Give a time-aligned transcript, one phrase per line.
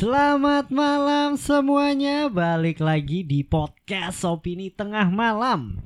[0.00, 5.76] Selamat malam semuanya, balik lagi di podcast Opini Tengah Malam.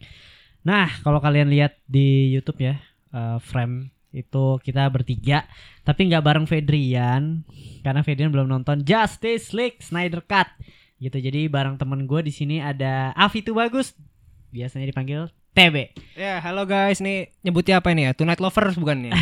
[0.62, 2.78] Nah, kalau kalian lihat di YouTube ya,
[3.10, 5.50] eh, frame itu kita bertiga,
[5.82, 7.42] tapi nggak bareng Fedrian,
[7.82, 10.46] karena Fedrian belum nonton Justice League Snyder Cut,
[11.02, 11.18] gitu.
[11.18, 13.98] Jadi bareng temen gue di sini ada Avi tuh bagus,
[14.54, 15.95] biasanya dipanggil TB.
[16.18, 18.12] Ya, halo guys, nih nyebutnya apa ini ya?
[18.12, 19.12] Tonight Lovers bukan nih?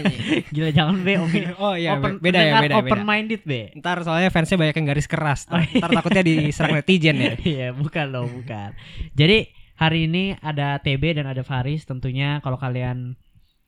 [0.56, 1.52] Gila jangan B, opini.
[1.60, 3.04] oh iya, open, beda ya, beda, Open beda.
[3.04, 3.68] minded B.
[3.76, 5.44] Ntar soalnya fansnya banyak yang garis keras.
[5.52, 7.36] Oh, Ntar, ntar takutnya diserang netizen ya.
[7.36, 8.72] Iya, bukan loh, bukan.
[9.12, 11.84] Jadi hari ini ada TB dan ada Faris.
[11.84, 13.20] Tentunya kalau kalian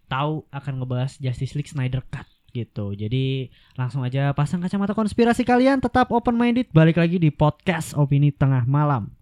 [0.08, 2.24] tahu akan ngebahas Justice League Snyder Cut
[2.56, 2.96] gitu.
[2.96, 6.72] Jadi langsung aja pasang kacamata konspirasi kalian, tetap open minded.
[6.72, 9.15] Balik lagi di podcast Opini Tengah Malam.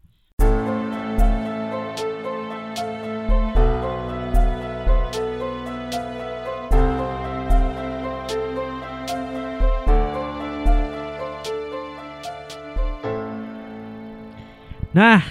[14.95, 15.27] Nah,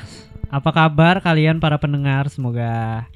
[0.51, 2.27] apa kabar kalian para pendengar?
[2.27, 3.07] Semoga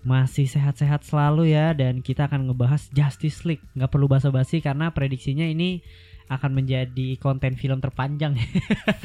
[0.00, 3.60] masih sehat-sehat selalu ya dan kita akan ngebahas Justice League.
[3.76, 5.84] Nggak perlu basa-basi karena prediksinya ini
[6.30, 8.32] akan menjadi konten film terpanjang.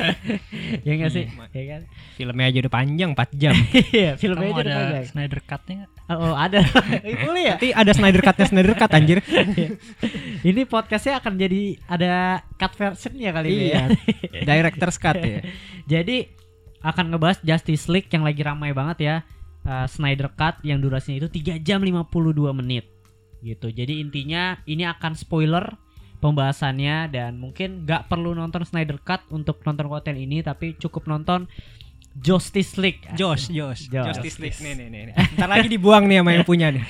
[0.88, 1.28] ya nggak sih?
[1.52, 1.82] Ya kan?
[2.16, 3.54] Filmnya aja udah panjang 4 jam.
[3.92, 5.06] Iya, filmnya Kamu aja ada udah panjang.
[5.12, 5.92] Snyder Cut-nya nggak?
[6.16, 6.60] Oh, ada.
[7.28, 7.56] Boleh ya?
[7.60, 9.20] Nanti ada Snyder Cut-nya Snyder Cut anjir.
[10.48, 13.84] Ini podcastnya akan jadi ada cut versionnya kali ini ya.
[14.32, 14.42] iya.
[14.48, 15.44] Director's Cut ya.
[15.90, 16.45] Jadi
[16.86, 19.16] akan ngebahas Justice League yang lagi ramai banget ya.
[19.66, 22.06] Uh, Snyder Cut yang durasinya itu 3 jam 52
[22.54, 22.86] menit.
[23.42, 23.74] Gitu.
[23.74, 25.66] Jadi intinya ini akan spoiler
[26.22, 31.50] pembahasannya dan mungkin nggak perlu nonton Snyder Cut untuk nonton konten ini tapi cukup nonton
[32.16, 33.04] Justice League.
[33.20, 34.16] Josh, Josh, Josh.
[34.16, 35.02] Justice League nih nih nih.
[35.12, 35.16] nih.
[35.36, 36.84] Ntar lagi dibuang nih sama yang punya nih.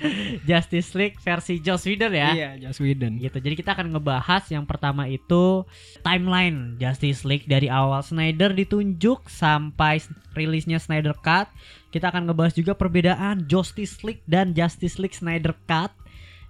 [0.48, 2.28] Justice League versi Joss Whedon ya.
[2.34, 3.22] Iya, Josh Whedon.
[3.22, 3.38] gitu.
[3.38, 5.62] Jadi kita akan ngebahas yang pertama itu
[6.02, 10.02] timeline Justice League dari awal Snyder ditunjuk sampai
[10.34, 11.46] rilisnya Snyder Cut.
[11.94, 15.94] Kita akan ngebahas juga perbedaan Justice League dan Justice League Snyder Cut.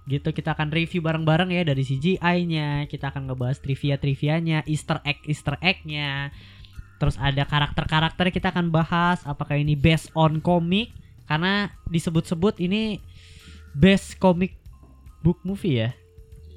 [0.03, 5.55] Gitu kita akan review bareng-bareng ya dari CGI-nya, kita akan ngebahas trivia-trivianya, Easter egg Easter
[5.63, 6.33] egg-nya.
[7.03, 9.19] Terus ada karakter-karakter kita akan bahas.
[9.27, 10.95] Apakah ini based on comic?
[11.27, 13.03] Karena disebut-sebut ini
[13.75, 14.55] best comic
[15.19, 15.91] book movie ya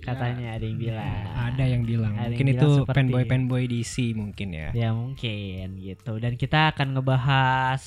[0.03, 1.03] katanya ada yang bilang.
[1.35, 2.15] Ada yang bilang.
[2.15, 4.69] Ada yang Mungkin bilang itu seperti- fanboy fanboy DC mungkin ya.
[4.71, 6.13] ya mungkin gitu.
[6.23, 7.83] Dan kita akan ngebahas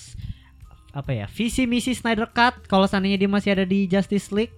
[0.91, 4.51] apa ya visi misi Snyder Cut kalau seandainya dia masih ada di Justice League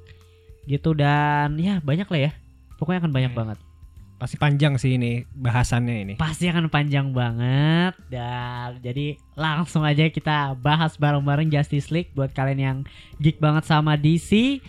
[0.66, 0.98] gitu.
[0.98, 2.32] Dan ya banyak lah ya.
[2.82, 3.40] Pokoknya akan banyak Hmm.
[3.46, 3.58] banget
[4.22, 6.14] Pasti panjang sih ini bahasannya ini.
[6.16, 12.60] pasti akan panjang banget dan jadi langsung aja kita bahas bareng-bareng Justice League buat kalian
[12.60, 12.78] yang
[13.18, 14.62] geek banget sama DC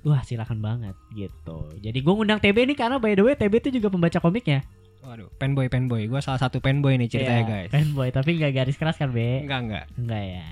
[0.00, 3.76] wah silakan banget gitu jadi gue ngundang TB nih karena by the way TB itu
[3.76, 4.64] juga pembaca komiknya
[5.04, 6.08] Waduh, fanboy fanboy.
[6.08, 7.70] Gua salah satu fanboy nih ceritanya Iya, guys.
[7.70, 9.84] fanboy tapi nggak garis keras kan Be Enggak enggak.
[9.96, 10.46] enggak ya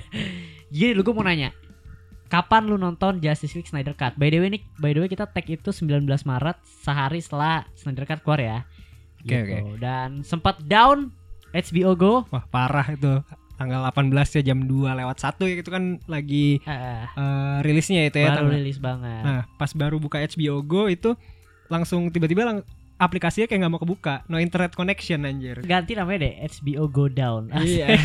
[0.72, 1.52] gini lu gue mau nanya
[2.32, 5.26] kapan lu nonton Justice League Snyder Cut by the way nih by the way kita
[5.26, 8.58] tag itu 19 Maret sehari setelah Snyder Cut keluar ya
[9.20, 9.76] Oke, Gitu.
[9.76, 11.10] dan sempat down
[11.52, 13.20] HBO Go Wah parah itu
[13.54, 18.16] tanggal 18 ya jam 2 lewat 1 ya itu kan lagi Eh, eh, rilisnya itu
[18.16, 19.22] ya baru tanggal- rilis banget.
[19.22, 21.12] Nah pas baru buka HBO Go itu
[21.68, 26.32] langsung tiba-tiba lang- aplikasinya kayak nggak mau kebuka no internet connection anjir Ganti namanya deh
[26.48, 27.52] HBO Go Down.
[27.52, 27.92] Iya.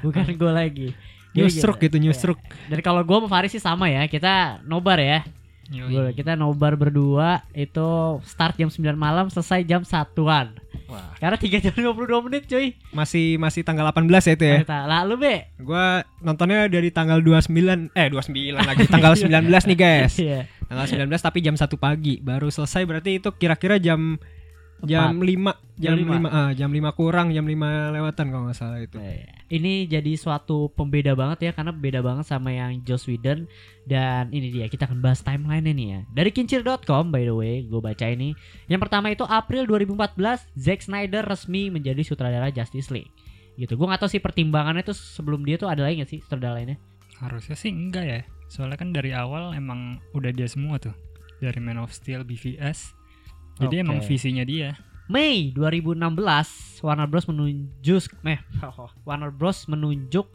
[0.00, 0.96] Bukan Go lagi.
[1.30, 1.86] Gila, Newstroke gila.
[1.86, 4.04] gitu newstroke Dan kalau gua sama Faris sih sama ya.
[4.04, 5.20] Kita nobar ya.
[5.68, 5.90] Yoi.
[5.90, 7.84] Gua- kita nobar berdua itu
[8.22, 10.56] start jam 9 malam selesai jam satuan.
[10.84, 11.12] Wah.
[11.14, 12.72] Karena 3 jam 52 menit cuy.
[12.90, 15.34] masih masih tanggal 18 ya itu ya Kita- Lalu Be.
[15.58, 15.84] gua
[16.18, 20.48] nontonnya dari tanggal 29 eh 29 lagi tanggal 19 nih guys Iya.
[20.64, 24.16] tanggal 19 tapi jam 1 pagi baru selesai berarti itu kira-kira jam
[24.86, 28.98] jam 5 jam 5 ah, jam 5 kurang jam 5 lewatan kalau nggak salah itu
[29.48, 33.48] Ini jadi suatu pembeda banget ya karena beda banget sama yang Joss Whedon
[33.88, 36.00] dan ini dia kita akan bahas timeline ini ya.
[36.12, 38.36] Dari kincir.com by the way, gue baca ini.
[38.68, 43.08] Yang pertama itu April 2014, Zack Snyder resmi menjadi sutradara Justice League.
[43.56, 43.72] Gitu.
[43.72, 46.76] Gue gak tahu sih pertimbangannya tuh sebelum dia tuh ada lagi gak sih sutradara lainnya?
[47.16, 48.20] Harusnya sih enggak ya.
[48.52, 50.92] Soalnya kan dari awal emang udah dia semua tuh.
[51.40, 52.97] Dari Man of Steel, BVS.
[53.58, 54.78] Jadi emang visinya dia.
[55.08, 58.40] Mei 2016, Warner Bros menunjuk eh
[59.08, 60.28] Warner Bros menunjuk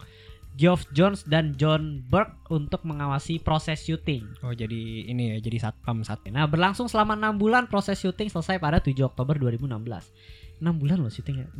[0.54, 4.22] Geoff Jones dan John Burke untuk mengawasi proses syuting.
[4.46, 8.62] oh jadi ini ya jadi satpam sat Nah, berlangsung selama 6 bulan proses syuting selesai
[8.62, 9.66] pada 7 Oktober 2016.
[9.66, 11.50] 6 bulan loh syutingnya.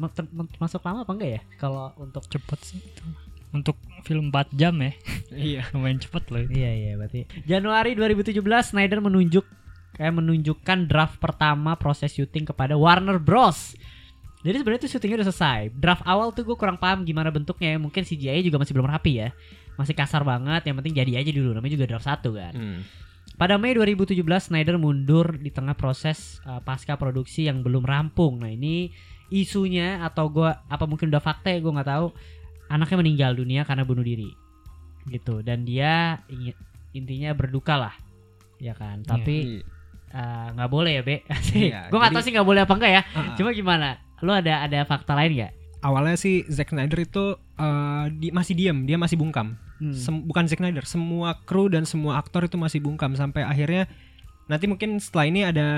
[0.62, 1.40] Masuk lama apa enggak ya?
[1.58, 3.02] Kalau untuk Cepet sih itu.
[3.50, 3.74] Untuk
[4.06, 4.94] film 4 jam ya.
[5.34, 6.54] iya Lumayan cepet loh itu.
[6.54, 9.42] Iya iya berarti Januari 2017 Snyder menunjuk
[9.94, 13.78] kayak menunjukkan draft pertama proses syuting kepada Warner Bros.
[14.44, 15.60] Jadi sebenarnya itu syutingnya udah selesai.
[15.72, 17.80] Draft awal tuh gue kurang paham gimana bentuknya.
[17.80, 19.28] Mungkin CGI juga masih belum rapi ya.
[19.80, 20.68] Masih kasar banget.
[20.68, 21.56] Yang penting jadi aja dulu.
[21.56, 22.52] Namanya juga draft satu kan.
[22.52, 22.80] Hmm.
[23.34, 28.38] Pada Mei 2017 Snyder mundur di tengah proses uh, pasca produksi yang belum rampung.
[28.44, 28.92] Nah ini
[29.32, 32.12] isunya atau gua apa mungkin udah fakta ya gue nggak tahu.
[32.68, 34.32] Anaknya meninggal dunia karena bunuh diri,
[35.08, 35.44] gitu.
[35.44, 36.56] Dan dia ingin
[36.96, 37.94] intinya berduka lah,
[38.56, 39.04] ya kan.
[39.04, 39.73] Tapi uh,
[40.14, 41.16] nggak boleh ya be.
[41.54, 43.02] Iya, gue nggak tahu sih nggak boleh apa enggak ya.
[43.12, 43.34] Ah.
[43.34, 43.98] Cuma gimana?
[44.20, 45.52] Lo ada ada fakta lain nggak?
[45.80, 49.60] awalnya sih Zack Snyder itu eh, di, masih diam, dia masih bungkam.
[49.76, 49.92] Hmm.
[49.92, 53.84] Sem- bukan Zack Snyder, semua kru dan semua aktor itu masih bungkam sampai akhirnya
[54.44, 55.68] nanti mungkin setelah ini ada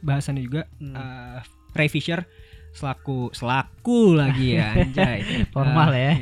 [0.00, 0.90] bahasannya juga Hmm.
[0.90, 1.38] eh,
[1.70, 2.26] Ray Fisher
[2.72, 5.22] selaku selaku lagi ya anjay.
[5.54, 6.12] Formal Eh, ya.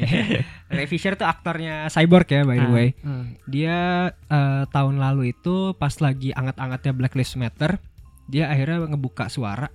[0.72, 2.88] Ray Fisher tuh aktornya Cyborg ya by the Ah, way.
[3.02, 3.24] ah.
[3.44, 3.78] Dia
[4.10, 7.76] eh, tahun lalu itu pas lagi anget-angetnya Black Lives Matter,
[8.24, 9.68] dia akhirnya ngebuka suara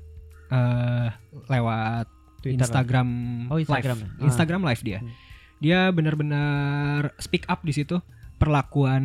[0.48, 1.10] eh
[1.48, 2.08] lewat
[2.40, 2.58] Twitter.
[2.60, 3.10] Instagram,
[3.48, 4.08] Oh, Instagram live.
[4.08, 4.16] ya?
[4.16, 4.26] Ah.
[4.26, 5.00] Instagram live dia.
[5.00, 5.12] Hmm.
[5.58, 7.98] Dia benar-benar speak up di situ
[8.38, 9.04] perlakuan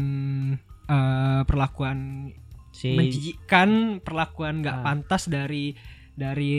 [0.84, 2.30] eh, perlakuan
[2.70, 4.82] Si menjijikkan, perlakuan nggak Ah.
[4.82, 5.76] pantas dari
[6.12, 6.52] dari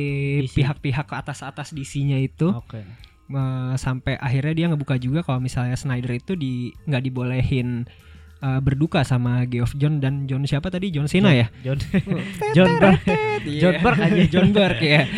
[0.47, 2.81] pihak-pihak ke atas-atas DC-nya itu Oke.
[3.25, 7.87] Eh, sampai akhirnya dia ngebuka juga kalau misalnya Snyder itu di nggak dibolehin
[8.39, 10.91] eh, berduka sama Geoff John dan John siapa tadi?
[10.91, 11.47] John Cena ya?
[11.61, 11.79] John
[12.55, 13.15] John Burke.
[13.57, 14.21] John Burke aja.
[14.27, 15.03] John Burke ya.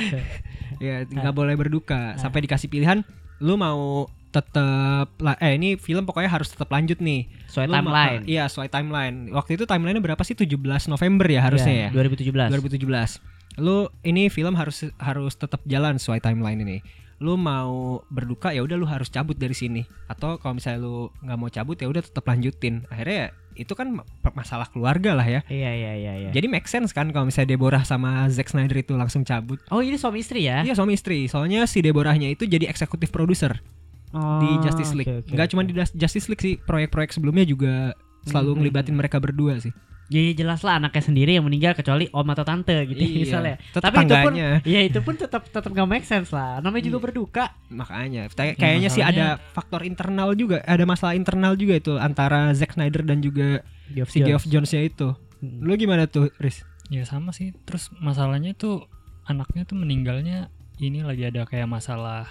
[0.75, 1.35] Ya nggak Ah.
[1.35, 2.13] boleh berduka.
[2.15, 2.99] Sampai dikasih pilihan
[3.39, 5.07] lu mau tetap
[5.39, 7.31] eh ini film pokoknya harus tetap lanjut nih.
[7.47, 8.21] Sesuai timeline.
[8.27, 9.31] iya sesuai timeline.
[9.31, 10.35] Waktu itu timelinenya berapa sih?
[10.35, 10.51] 17
[10.85, 12.51] November ya harusnya ya, 2017.
[12.51, 13.23] 2017
[13.55, 16.77] lu ini film harus harus tetap jalan sesuai timeline ini
[17.17, 19.81] lu mau berduka ya udah lu harus cabut dari sini.
[20.05, 22.83] Atau kalau misalnya lu nggak mau cabut ya udah tetap lanjutin.
[22.87, 25.39] Akhirnya ya, itu kan ma- masalah keluarga lah ya.
[25.47, 26.29] Iya iya iya iya.
[26.29, 29.63] jadi make sense kan kalau misalnya Deborah sama Zack Snyder itu langsung cabut?
[29.69, 30.59] Oh, ini suami istri ya?
[30.61, 31.25] iya suami istri.
[31.25, 33.63] Soalnya si Deborahnya itu jadi eksekutif produser
[34.11, 35.07] Oh, di Justice League.
[35.07, 35.67] oke, oke, nggak cuma oke.
[35.67, 37.91] di Justice League sih proyek-proyek sebelumnya juga
[38.23, 39.75] selalu Hmm, ngelibatin mereka berdua sih
[40.05, 43.55] Jadi jelas lah anaknya sendiri yang meninggal kecuali om atau tante gitu Iya, misalnya.
[43.67, 44.33] tetap Tapi itu pun.
[44.63, 46.59] Iya itu pun tetap tetap gak make sense lah.
[46.59, 47.05] Namanya juga Iya.
[47.05, 47.45] berduka.
[47.67, 52.53] makanya Kay- kayaknya sih masalahnya- ada faktor internal juga ada masalah internal juga itu antara
[52.53, 54.21] Zack Snyder dan juga Geoff si.
[54.21, 55.59] Geoff Jones-nya itu Hmm.
[55.59, 57.49] lu gimana tuh Riz Ya sama sih.
[57.63, 58.85] Terus masalahnya tuh
[59.23, 62.29] anaknya tuh meninggalnya ini lagi ada kayak masalah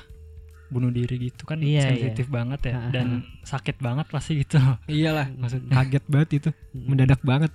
[0.67, 4.59] bunuh diri gitu kan Iya, sensitif banget ya dan sakit banget pasti gitu.
[4.87, 6.87] iyalah Maksudnya kaget banget itu Hmm.
[6.89, 7.51] mendadak banget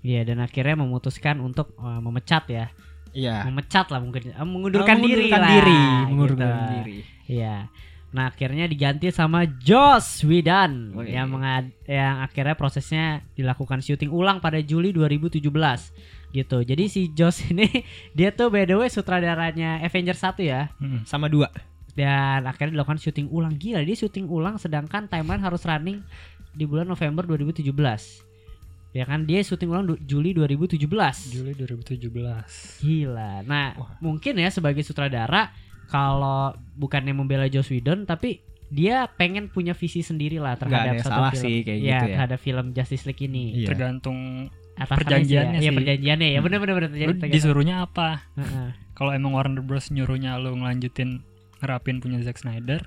[0.00, 2.66] Iya dan akhirnya memutuskan untuk uh, memecat ya.
[3.10, 4.30] iya Memecat lah mungkin.
[4.30, 5.50] Eh, mengundurkan, Oh, diri mengundurkan lah.
[5.50, 6.08] diri gitu.
[6.08, 7.56] mengundurkan diri Iya.
[8.10, 11.14] Nah akhirnya diganti sama Joss Whedon Wih.
[11.14, 15.38] yang mengad yang akhirnya prosesnya dilakukan syuting ulang pada Juli 2017
[16.30, 16.58] gitu.
[16.60, 17.70] Jadi si Joss ini
[18.10, 20.70] dia tuh by the way sutradaranya Avengers 1 ya.
[20.76, 21.50] mm, sama dua
[21.90, 26.02] Dan akhirnya dilakukan syuting ulang gila dia syuting ulang sedangkan timeline harus running
[26.50, 27.66] di bulan November 2017.
[28.90, 31.30] Ya kan dia syuting ulang du- Juli 2017.
[31.30, 32.82] Juli 2017.
[32.82, 33.42] Gila.
[33.42, 35.54] Nah, mungkin ya sebagai sutradara
[35.86, 40.98] kalau bukannya membela Joss Whedon tapi dia pengen punya visi sendiri lah terhadap ada yang
[41.00, 41.42] satu salah film.
[41.42, 42.14] sih kayak ya, gitu ya.
[42.14, 43.44] terhadap film Justice League ini.
[43.56, 43.68] Iya.
[43.68, 44.18] Tergantung
[44.72, 45.76] Atas Perjanjiannya Iya, sih.
[45.76, 46.40] perjanjiannya ya.
[46.40, 48.24] Benar benar benar lu tergantung- disuruhnya apa.
[48.32, 48.68] Heeh.
[48.94, 51.20] Kalau emang Warner Bros nyuruhnya lu ngelanjutin
[51.60, 52.80] ngerapin punya Zack Snyder,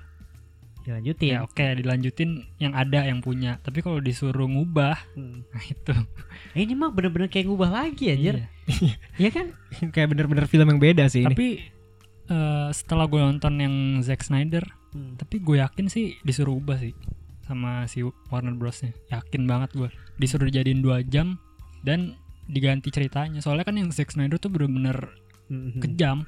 [0.84, 1.28] Dilanjutin.
[1.30, 3.56] ya oke dilanjutin yang ada yang punya.
[3.58, 5.40] Tapi kalau disuruh ngubah, Hmm.
[5.52, 5.94] nah itu.
[6.52, 8.44] Eh, ini mah bener-bener kayak ngubah lagi anjir.
[8.64, 8.92] Iya.
[9.20, 9.46] Iya kan?
[9.90, 11.48] kayak bener-bener film yang beda sih ini Tapi
[12.26, 15.16] eh, setelah gue nonton yang Zack Snyder, Hmm.
[15.16, 16.94] tapi gue yakin sih disuruh ubah sih
[17.42, 18.92] sama si Warner Bros-nya.
[19.10, 19.88] Yakin banget gue.
[20.16, 21.36] Disuruh jadiin dua jam
[21.80, 22.14] dan
[22.44, 23.40] diganti ceritanya.
[23.40, 25.12] Soalnya kan yang Zack Snyder tuh bener-bener
[25.44, 25.76] Hmm.
[25.76, 26.24] kejam,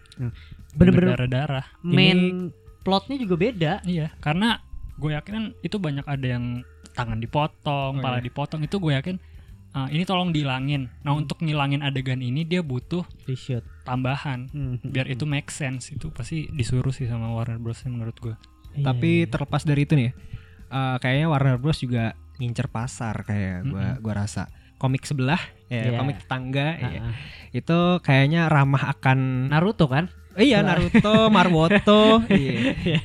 [0.73, 1.65] Bener-bener darah-darah.
[1.81, 2.53] main
[2.87, 3.73] plotnya juga beda.
[3.83, 4.63] Iya, karena
[4.95, 6.63] gue yakin kan itu banyak ada yang
[6.95, 8.25] tangan dipotong, Oh, kepala iya.
[8.25, 9.17] dipotong itu gue yakin
[9.73, 10.89] ah, ini tolong dihilangin.
[11.05, 11.21] Nah Hmm.
[11.21, 13.61] untuk ngilangin adegan ini dia butuh Reshoot.
[13.83, 14.81] tambahan Hmm.
[14.81, 18.33] biar itu make sense itu pasti disuruh sih sama Warner Bros menurut gue.
[18.73, 19.29] Iya, tapi iya.
[19.29, 20.13] terlepas dari itu nih ya,
[20.71, 25.97] eh, kayaknya Warner Bros juga ngincer pasar kayak gua gua rasa komik sebelah ya Iya.
[25.97, 27.15] komik tetangga Ah, ya, ah.
[27.51, 30.09] itu kayaknya ramah akan Naruto kan?
[30.37, 33.01] Iya Naruto Maruoto iya.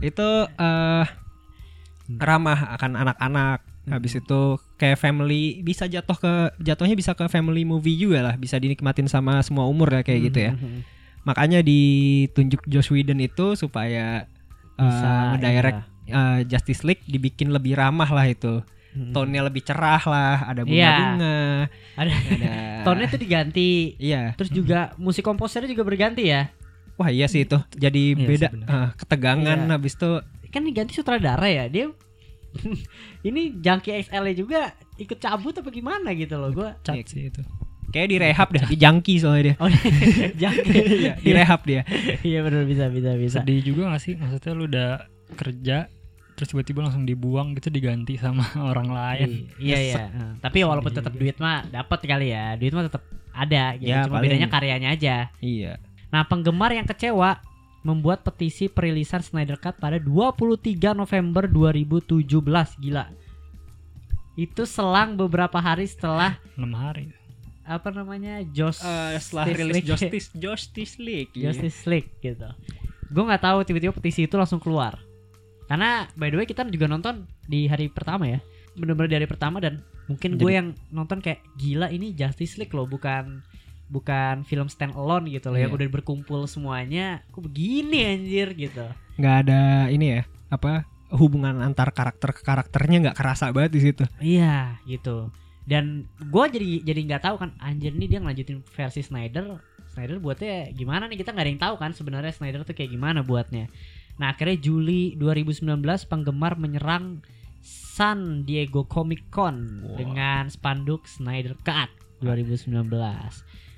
[0.00, 1.04] itu eh
[2.20, 3.60] ramah akan anak-anak.
[3.84, 6.32] Habis itu kayak family bisa jatuh ke
[6.64, 8.34] jatuhnya bisa ke family movie juga lah.
[8.40, 10.54] Bisa dinikmatin sama semua umur ya kayak gitu ya.
[10.56, 10.82] Hmm.
[11.24, 14.28] makanya ditunjuk Joss Whedon itu supaya
[14.76, 16.44] Bisa, uh, direct iya.
[16.44, 18.60] Justice League dibikin lebih ramah lah itu
[18.94, 19.10] Hmm.
[19.10, 20.86] tone-nya lebih cerah lah, ada Iya.
[20.86, 21.38] bunga-bunga,
[21.98, 22.52] Ada ada
[22.86, 23.98] tone-nya tuh diganti.
[23.98, 24.38] Iya.
[24.38, 26.54] Terus juga musik komposernya juga berganti ya.
[26.94, 27.58] Wah, iya sih itu.
[27.74, 29.72] Jadi Iya beda eh, ketegangan Iya.
[29.72, 30.10] habis itu
[30.46, 31.66] Kan diganti sutradara ya.
[31.66, 31.90] Dia
[33.26, 36.78] ini Junkie XL juga ikut cabut apa gimana gitu loh gua.
[36.80, 37.42] cat sih itu
[37.90, 39.54] kayak direhab dah, di jangki soalnya dia.
[39.58, 39.70] Oh,
[40.42, 40.82] Junkie.
[41.00, 41.82] Iya, direhab dia.
[42.22, 43.38] Iya benar bisa bisa bisa.
[43.42, 44.90] sedih juga gak sih maksudnya lu udah
[45.34, 45.86] kerja
[46.34, 50.02] terus tiba-tiba langsung dibuang gitu diganti sama orang lain Iya iya.
[50.38, 52.54] Tapi walaupun tetap duit mah dapat kali ya.
[52.54, 53.88] Duit mah tetap ada gitu.
[53.88, 55.16] Ya, Cuma paling- bedanya karyanya aja.
[55.38, 55.78] Iya.
[56.10, 57.42] Nah, penggemar yang kecewa
[57.82, 60.62] membuat petisi perilisan Snyder Cut pada 23
[60.92, 62.30] November 2017.
[62.78, 63.10] Gila.
[64.34, 67.14] Itu selang beberapa hari setelah enam hari
[67.64, 68.44] apa namanya?
[68.46, 69.88] Joss Eh, setelah Justice rilis League.
[69.88, 71.32] Justice Justice League.
[71.32, 71.44] iya.
[71.48, 72.48] Justice League gitu.
[73.08, 74.98] Gue nggak tahu tiba-tiba petisi itu langsung keluar.
[75.64, 78.38] Karena by the way kita juga nonton di hari pertama ya.
[78.74, 82.84] Bener-bener di hari pertama dan mungkin gue yang nonton kayak gila ini Justice League loh
[82.84, 83.40] bukan
[83.86, 85.78] bukan film stand alone gitu loh yang Iya.
[85.78, 87.22] udah berkumpul semuanya.
[87.30, 88.84] Kok begini anjir gitu.
[89.14, 90.82] nggak ada ini ya apa
[91.14, 94.04] hubungan antar karakter ke karakternya nggak kerasa banget di situ.
[94.18, 95.30] Iya gitu.
[95.64, 99.62] Dan gue jadi jadi nggak tahu kan anjir nih dia ngelanjutin versi Snyder.
[99.94, 103.22] Snyder buatnya gimana nih kita nggak ada yang tahu kan sebenarnya Snyder tuh kayak gimana
[103.22, 103.70] buatnya.
[104.18, 107.22] Nah akhirnya Juli 2019 penggemar menyerang
[107.64, 109.96] San Diego Comic Con Wah.
[109.96, 111.90] dengan spanduk Snyder Cut
[112.20, 112.90] 2019.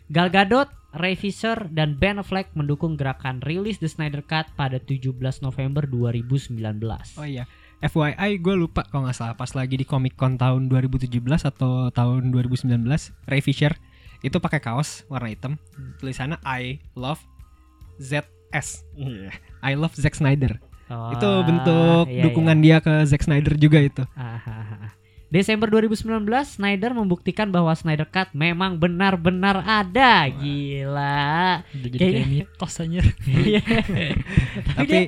[0.06, 5.18] Gal Gadot, Ray Fisher, dan Ben Affleck mendukung gerakan rilis The Snyder Cut pada 17
[5.42, 6.62] November 2019.
[7.18, 7.50] Oh iya.
[7.84, 11.12] FYI gue lupa kalau nggak salah pas lagi di Comic Con tahun 2017
[11.44, 12.72] atau tahun 2019
[13.28, 13.76] Ray Fisher
[14.24, 15.60] itu pakai kaos warna hitam
[16.00, 17.20] tulisannya I love
[18.56, 18.68] ZS
[19.62, 24.02] I love Zack Snyder itu Oh, bentuk iya, dukungan dia ke Zack Snyder juga itu
[24.14, 24.38] iya.
[24.38, 24.90] Ah, ah, ah.
[25.26, 30.30] Desember 2019, Snyder membuktikan bahwa Snyder Cut memang benar-benar ada.
[30.30, 31.66] Gila.
[31.66, 33.62] udah jadi kayak mitos aja Iya.
[34.78, 35.02] Tapi tapi dia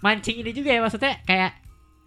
[0.00, 1.52] mancing ini juga ya maksudnya kayak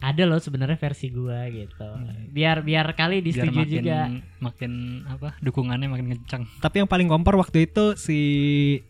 [0.05, 1.89] ada loh sebenarnya versi gua gitu.
[2.29, 3.99] Biar biar kali biar disetujui makin juga.
[4.37, 4.71] makin
[5.07, 8.19] apa dukungannya makin kencang tapi yang paling kompor waktu itu si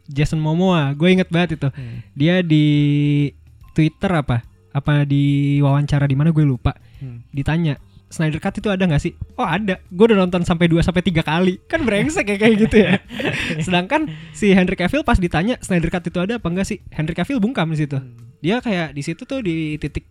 [0.05, 2.03] Jason Momoa gue inget banget itu Hmm.
[2.12, 2.65] dia di
[3.72, 7.24] Twitter apa apa di wawancara di mana gue lupa Hmm.
[7.31, 9.12] ditanya Snyder Cut itu ada nggak sih?
[9.36, 12.77] Oh ada, gue udah nonton sampai 2 sampai tiga kali, kan brengsek ya kayak gitu
[12.79, 13.01] ya.
[13.65, 16.79] Sedangkan si Henry Cavill pas ditanya Snyder Cut itu ada apa enggak sih?
[16.93, 17.98] Henry Cavill bungkam di situ.
[18.00, 18.15] Hmm.
[18.39, 20.05] Dia kayak di situ tuh di titik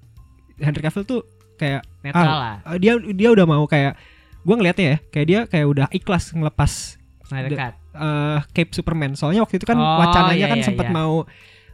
[0.56, 1.20] Henry Cavill tuh
[1.54, 3.94] kayak Netral ah, lah ah, dia dia udah mau kayak
[4.40, 7.75] gue ngelihatnya ya kayak dia kayak udah ikhlas ngelepas Snyder the- Cut.
[7.94, 9.16] eh, Cape Superman.
[9.16, 10.92] Soalnya waktu itu kan Oh, wacananya iya, kan iya, sempat iya.
[10.92, 11.25] mau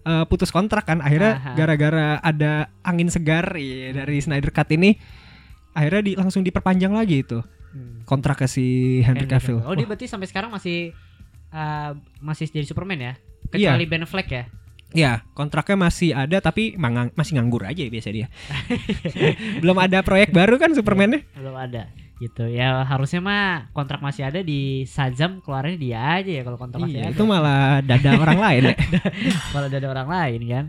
[0.00, 1.02] eh, putus kontrak kan.
[1.02, 4.94] Akhirnya gara-gara ada angin segar ya, dari Snyder Cut ini
[5.70, 8.02] akhirnya di, langsung diperpanjang lagi itu Hmm.
[8.02, 9.62] kontrak ke si Henry Cavill.
[9.62, 10.90] Oh, dia Wah, berarti sampai sekarang masih
[11.50, 13.14] uh, masih jadi Superman ya?
[13.50, 13.70] Iya.
[13.74, 14.44] Kecuali Ben Affleck ya?
[14.90, 18.26] Iya, kontraknya masih ada tapi mangang- masih nganggur aja biasa dia.
[19.62, 21.22] Belum ada proyek baru kan Superman-nya?
[21.38, 21.86] Belum ada
[22.20, 26.84] gitu ya harusnya mah kontrak masih ada di Shazam keluarnya dia aja ya kalau kontrak
[26.84, 28.76] masih Iya, ada itu malah dada orang lain ya.
[29.56, 30.64] kalau ada orang lain kan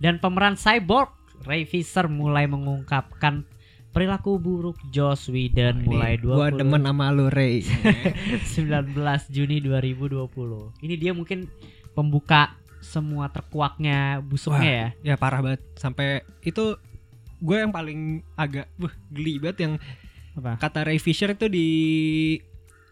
[0.00, 1.12] dan pemeran cyborg
[1.44, 3.44] Ray Fisher mulai mengungkapkan
[3.92, 7.60] perilaku buruk Joss Whedon mulai Gua 20 demen sama lu Ray.
[8.56, 8.96] 19
[9.28, 10.24] Juni 2020
[10.80, 11.52] ini dia mungkin
[11.92, 14.88] pembuka semua terkuaknya busuknya ya?
[15.00, 15.64] ya parah banget.
[15.74, 16.76] Sampai itu
[17.40, 19.72] gue yang paling agak buh, geli banget yang
[20.34, 20.60] apa?
[20.60, 21.68] kata Ray Fisher itu di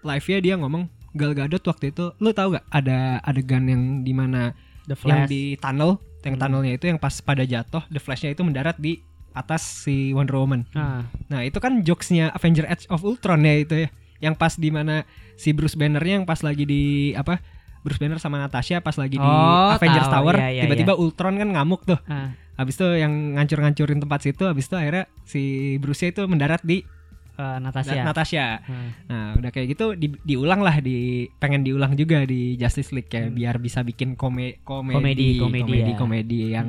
[0.02, 4.16] live nya dia ngomong Gal Gadot waktu itu lu tahu gak ada adegan yang di
[4.16, 6.42] mana The yang di tunnel yang Hmm.
[6.42, 10.68] tunnelnya itu yang pas pada jatuh The Flash-nya itu mendarat di atas si Wonder Woman.
[10.76, 13.88] Ah, nah itu kan jokesnya Avenger Edge of Ultron ya itu ya
[14.22, 15.02] yang pas di mana
[15.34, 16.82] si Bruce Banner-nya yang pas lagi di
[17.16, 17.42] apa
[17.82, 20.30] Bruce Banner sama Natasha pas lagi di Oh, Avengers tahu.
[20.30, 22.34] Tower Iya, iya, tiba-tiba Ultron kan ngamuk tuh ah.
[22.52, 25.42] Habis itu yang ngancur-ngancurin tempat situ, habis itu akhirnya si
[25.76, 26.84] Bruce itu mendarat di
[27.32, 28.60] Eh, Natasha Natasha.
[28.60, 28.88] Ah.
[29.08, 33.24] Nah, udah kayak gitu di, diulang lah di pengen diulang juga di Justice League ya
[33.24, 33.32] Hmm.
[33.32, 35.96] biar bisa bikin kome, Komedi, komedi komedi komedi, ya.
[35.96, 36.68] komedi yang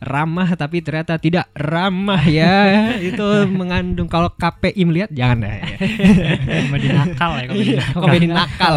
[0.00, 2.56] ramah tapi ternyata tidak ramah ya.
[3.12, 5.44] itu mengandung kalau KPI melihat jangan.
[5.44, 5.60] Ya.
[6.66, 8.00] komedi nakal ya komedi Iya, nakal.
[8.00, 8.76] komedi nakal.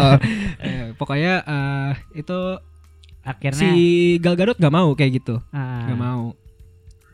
[0.60, 2.38] Eh, pokoknya eh, itu
[3.20, 3.72] akhirnya si
[4.20, 5.40] Gal Gadot nggak mau kayak gitu.
[5.50, 6.36] ah, nggak mau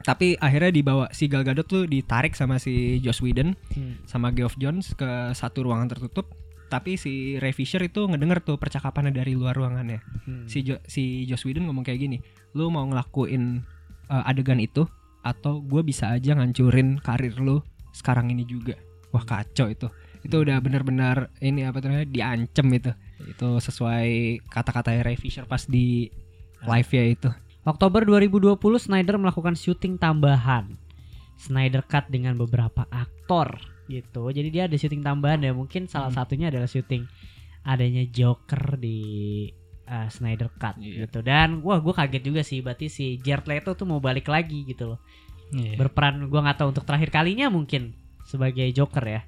[0.00, 4.09] tapi akhirnya dibawa si Gal Gadot tuh ditarik sama si Joss Whedon hmm.
[4.09, 6.25] sama Geoff Jones ke satu ruangan tertutup
[6.67, 10.49] tapi si Ray Fisher itu ngedenger tuh percakapannya dari luar ruangannya Hmm.
[10.49, 12.19] si jo si Joss Whedon ngomong kayak gini
[12.52, 13.61] lu mau ngelakuin
[14.11, 14.85] uh, adegan itu
[15.23, 17.62] atau gue bisa aja ngancurin karir lu
[17.95, 18.75] sekarang ini juga
[19.14, 19.87] wah kacau itu
[20.21, 22.93] itu udah benar-benar ini apa namanya diancem itu
[23.25, 26.11] itu sesuai kata-kata Ray Fisher pas di
[26.64, 30.81] live ya itu Oktober 2020 Snyder melakukan syuting tambahan.
[31.37, 34.33] Snyder Cut dengan beberapa aktor gitu.
[34.33, 35.52] Jadi dia ada syuting tambahan ya.
[35.52, 36.25] Mungkin salah Hmm.
[36.25, 37.05] satunya adalah syuting
[37.61, 39.45] adanya Joker di
[39.90, 41.04] uh, Snyder Cut Iya.
[41.04, 41.20] gitu.
[41.20, 44.94] Dan wah gue kaget juga sih berarti si Jared Leto tuh mau balik lagi gitu
[44.94, 45.00] loh.
[45.50, 45.75] Iya.
[45.75, 47.90] Berperan gua nggak tahu untuk terakhir kalinya mungkin
[48.23, 49.23] sebagai Joker ya.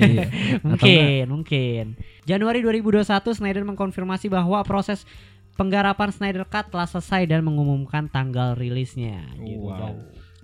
[0.00, 0.26] Iya.
[0.66, 1.84] mungkin, mungkin.
[2.24, 3.04] Januari 2021
[3.36, 5.04] Snyder mengkonfirmasi bahwa proses
[5.60, 9.68] penggarapan Snyder Cut telah selesai dan mengumumkan tanggal rilisnya gitu.
[9.68, 9.76] Wow.
[9.76, 9.94] Dan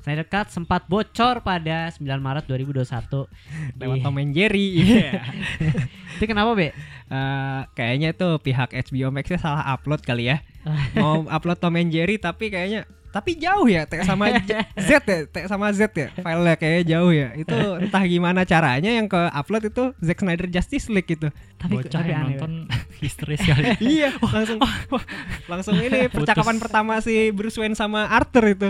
[0.02, 3.30] Snyder Cut sempat bocor pada 9 Maret 2021.
[3.78, 4.66] lewat Di- Tom and Jerry
[6.18, 6.74] Itu kenapa, Be?
[7.06, 10.42] Eh, kayaknya tuh pihak HBO Max-nya salah upload kali ya.
[10.98, 14.32] Mau upload Tom and Jerry tapi kayaknya tapi jauh ya T sama
[14.88, 16.08] Z ya, T sama Z ya.
[16.16, 17.28] Filenya kayaknya jauh ya.
[17.36, 21.28] Itu entah gimana caranya yang ke upload itu Zack Snyder Justice League itu.
[21.60, 22.72] Tapi Bocah yang nonton
[23.04, 23.76] histeris kali.
[24.00, 25.04] iya, langsung wah,
[25.44, 28.68] langsung ini percakapan pertama si Bruce Wayne sama Arthur itu.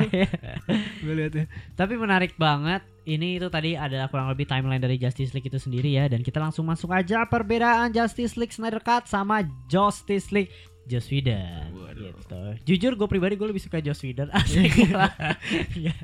[1.06, 1.44] Gue lihat ya.
[1.78, 2.82] Tapi menarik banget.
[3.02, 6.38] Ini itu tadi adalah kurang lebih timeline dari Justice League itu sendiri ya dan kita
[6.38, 10.54] langsung masuk aja perbedaan Justice League Snyder Cut sama Justice League
[10.86, 12.42] Joss Whedon gitu.
[12.66, 14.90] Jujur gue pribadi gue lebih suka Joss Whedon asik
[15.78, 15.94] Iya.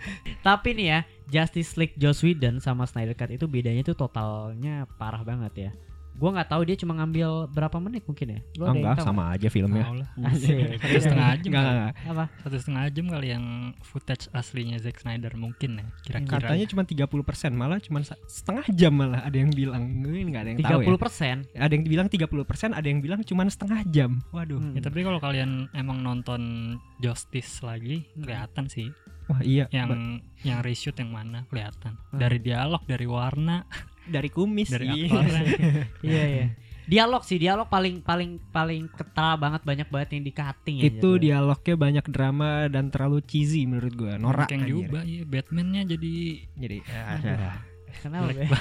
[0.43, 5.23] Tapi nih ya Justice League Joss Whedon sama Snyder Cut itu bedanya tuh totalnya parah
[5.27, 5.71] banget ya.
[6.19, 8.41] Gue nggak tahu dia cuma ngambil berapa menit mungkin ya.
[8.59, 9.85] Lu Oh, yang enggak, tahu sama aja filmnya.
[9.87, 10.29] Nggak?
[10.35, 10.57] Asik.
[10.83, 11.49] Satu setengah jam.
[11.49, 11.73] Enggak, kali.
[11.73, 11.93] enggak.
[12.05, 12.25] Apa?
[12.43, 13.45] Satu setengah jam kali yang
[13.81, 15.85] footage aslinya Zack Snyder mungkin ya.
[16.03, 16.43] Kira-kira.
[16.43, 17.07] Katanya cuma 30%
[17.55, 19.83] malah cuma setengah jam malah ada yang bilang.
[20.03, 20.87] Ini enggak ada yang tahu ya.
[20.91, 21.37] 30 persen.
[21.55, 24.11] Ada yang bilang 30%, ada yang bilang cuma setengah jam.
[24.31, 24.59] Waduh.
[24.59, 24.75] Hmm.
[24.75, 26.43] Ya, tapi kalau kalian emang nonton
[26.99, 28.27] Justice lagi Hmm.
[28.27, 28.91] kelihatan sih
[29.29, 29.69] Wah, iya.
[29.69, 32.19] Yang yang reshoot yang mana kelihatan Hmm.
[32.19, 33.63] dari dialog dari warna
[34.09, 35.21] dari kumis dari iya.
[36.09, 36.47] Iya iya.
[36.85, 40.85] Dialog sih, dialog paling paling paling ketara banget banyak banget yang di cutting ya.
[40.87, 41.21] itu jatuhnya.
[41.21, 46.15] dialognya banyak drama dan terlalu cheesy menurut gua norak yang diubah ya Batman-nya jadi
[46.55, 46.77] jadi
[47.99, 48.31] Kenapa?
[48.31, 48.57] Jelek Be?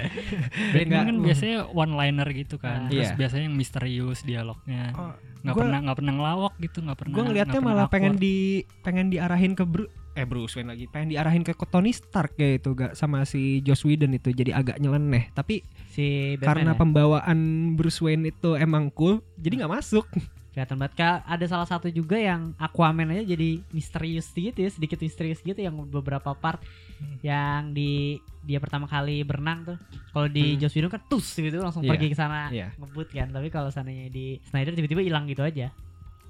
[0.74, 2.88] Batman kan biasanya one liner gitu kan Ah.
[2.88, 3.16] terus Iya.
[3.16, 7.24] biasanya yang misterius dialognya Oh, nggak gua- pernah nggak pernah ngelawak gitu nggak pernah gue
[7.24, 8.34] ngelihatnya nggak malah pengen di
[8.80, 12.70] pengen diarahin ke Bru eh Bruce Wayne lagi pengen diarahin ke Tony Stark kayak itu
[12.72, 16.78] gak sama si Joss Whedon itu jadi agak nyeleneh tapi si karena Batman ya?
[16.78, 17.38] pembawaan
[17.74, 20.04] Bruce Wayne itu emang cool jadi nggak masuk
[20.52, 25.00] kelihatan banget Kak, ada salah satu juga yang Aquaman aja jadi misterius gitu ya, sedikit
[25.00, 26.60] misterius gitu yang beberapa part
[27.00, 27.18] Hmm.
[27.18, 29.78] yang di dia pertama kali berenang tuh.
[30.12, 30.58] Kalau di Hmm.
[30.60, 31.90] Joss Whedon kan tus gitu langsung Iya.
[31.90, 32.68] pergi ke sana Iya.
[32.76, 33.26] ngebut kan.
[33.26, 35.72] Tapi kalau sananya di Snyder tiba-tiba hilang gitu aja.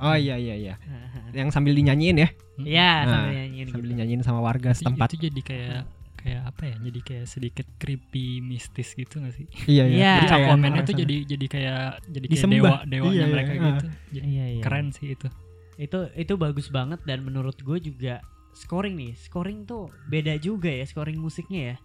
[0.03, 0.75] Oh iya iya iya.
[1.33, 2.29] Yang sambil dinyanyiin ya?
[2.59, 3.93] Iya, Nah, sambil nyanyiin sambil gitu.
[3.95, 5.07] dinyanyiin sama warga itu, setempat.
[5.09, 5.81] itu jadi kayak
[6.15, 6.77] kayak apa ya?
[6.83, 9.47] Jadi kayak sedikit creepy mistis gitu gak sih?
[9.67, 10.13] Iya Iya.
[10.15, 12.55] jadi Kayak Aquaman itu jadi jadi kayak jadi kayak Disembah.
[12.55, 13.59] dewa dewanya Iya, iya, mereka ah.
[13.65, 14.63] gitu jadi Iya, iya.
[14.63, 15.27] keren sih itu.
[15.75, 18.21] Itu itu bagus banget dan menurut gue juga
[18.53, 21.77] scoring nih scoring tuh beda juga ya scoring musiknya ya.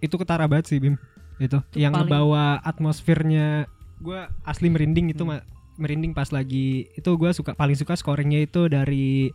[0.00, 0.98] Itu ketara banget sih Bim.
[1.38, 3.70] Itu, yang paling- ngebawa atmosfernya.
[3.96, 5.38] Gue asli merinding itu Hmm.
[5.78, 9.30] Merinding pas lagi itu gue suka paling suka scoringnya itu dari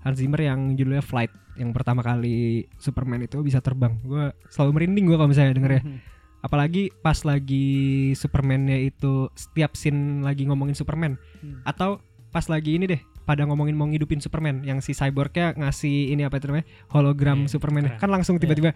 [0.00, 5.04] Hans Zimmer yang judulnya Flight yang pertama kali Superman itu bisa terbang gue selalu merinding
[5.04, 5.98] gue kalau misalnya denger ya Hmm.
[6.42, 7.66] apalagi pas lagi
[8.12, 11.64] Supermannya itu setiap scene lagi ngomongin Superman Hmm.
[11.64, 16.22] atau pas lagi ini deh pada ngomongin mau ngidupin Superman yang si cyborgnya ngasih ini
[16.22, 17.98] apa itu namanya hologram Iya, Superman keren.
[17.98, 18.70] kan langsung tiba-tiba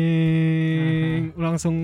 [0.00, 1.76] dereng langsung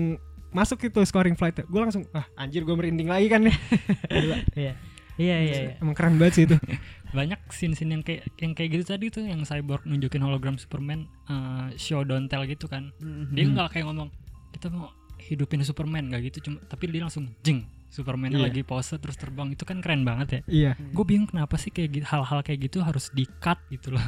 [0.49, 4.37] masuk itu scoring flight gue langsung ah anjir gue merinding lagi kan Gila.
[4.55, 4.73] iya.
[5.17, 5.73] Iya iya iya.
[5.81, 6.53] emang keren banget sih itu.
[7.17, 11.73] Banyak scene-scene yang kayak yang kayak gitu tadi tuh yang cyborg nunjukin hologram Superman eh,
[11.73, 12.93] show don't tell gitu kan.
[13.01, 13.33] Mhm.
[13.33, 14.13] dia nggak kayak ngomong
[14.51, 16.37] kita mau hidupin Superman nggak gitu.
[16.45, 18.45] Cuma tapi dia langsung jeng Superman Iya.
[18.45, 19.49] lagi pose terus terbang.
[19.49, 20.41] Itu kan keren banget ya.
[20.45, 20.71] Iya.
[20.93, 24.05] Gue bingung kenapa sih kayak gitu, hal-hal kayak gitu harus di cut gitu loh.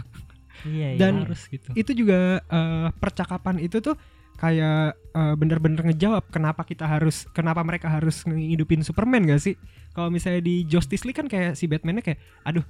[0.62, 1.73] Iya iya Dan- harus gitu.
[1.73, 3.97] itu juga eh, percakapan itu tuh
[4.37, 9.55] kayak eh, bener-bener ngejawab kenapa kita harus kenapa mereka harus ngidupin Superman gak sih?
[9.95, 12.63] Kalau misalnya di Justice League kan kayak si Batman-nya kayak aduh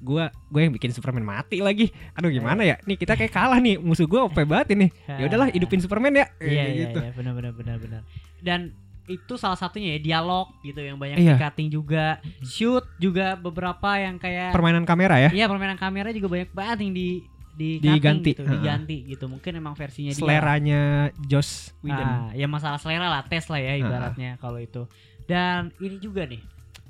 [0.00, 1.92] gua gue yang bikin Superman mati lagi.
[2.16, 2.80] Aduh gimana ya?
[2.88, 3.76] Nih kita kayak kalah nih.
[3.76, 4.88] Musuh gua OP banget ini.
[5.20, 6.26] Ya udahlah hidupin Superman ya.
[6.40, 6.98] Iya iya gitu.
[7.04, 7.12] iya.
[7.12, 8.02] Benar benar benar benar
[8.40, 8.72] dan
[9.10, 11.34] itu salah satunya ya dialog gitu yang banyak Iya.
[11.34, 12.22] di cutting juga.
[12.46, 15.30] Shoot juga beberapa yang kayak permainan kamera ya?
[15.34, 17.08] Iya permainan kamera juga banyak banget yang di
[17.52, 18.50] di Diganti, gitu, ha.
[18.50, 20.80] diganti gitu mungkin emang versinya dia seleranya
[21.22, 24.88] Joss Whedon Ah, ya masalah selera lah tes lah ya ibaratnya kalau itu
[25.24, 26.40] dan ini juga nih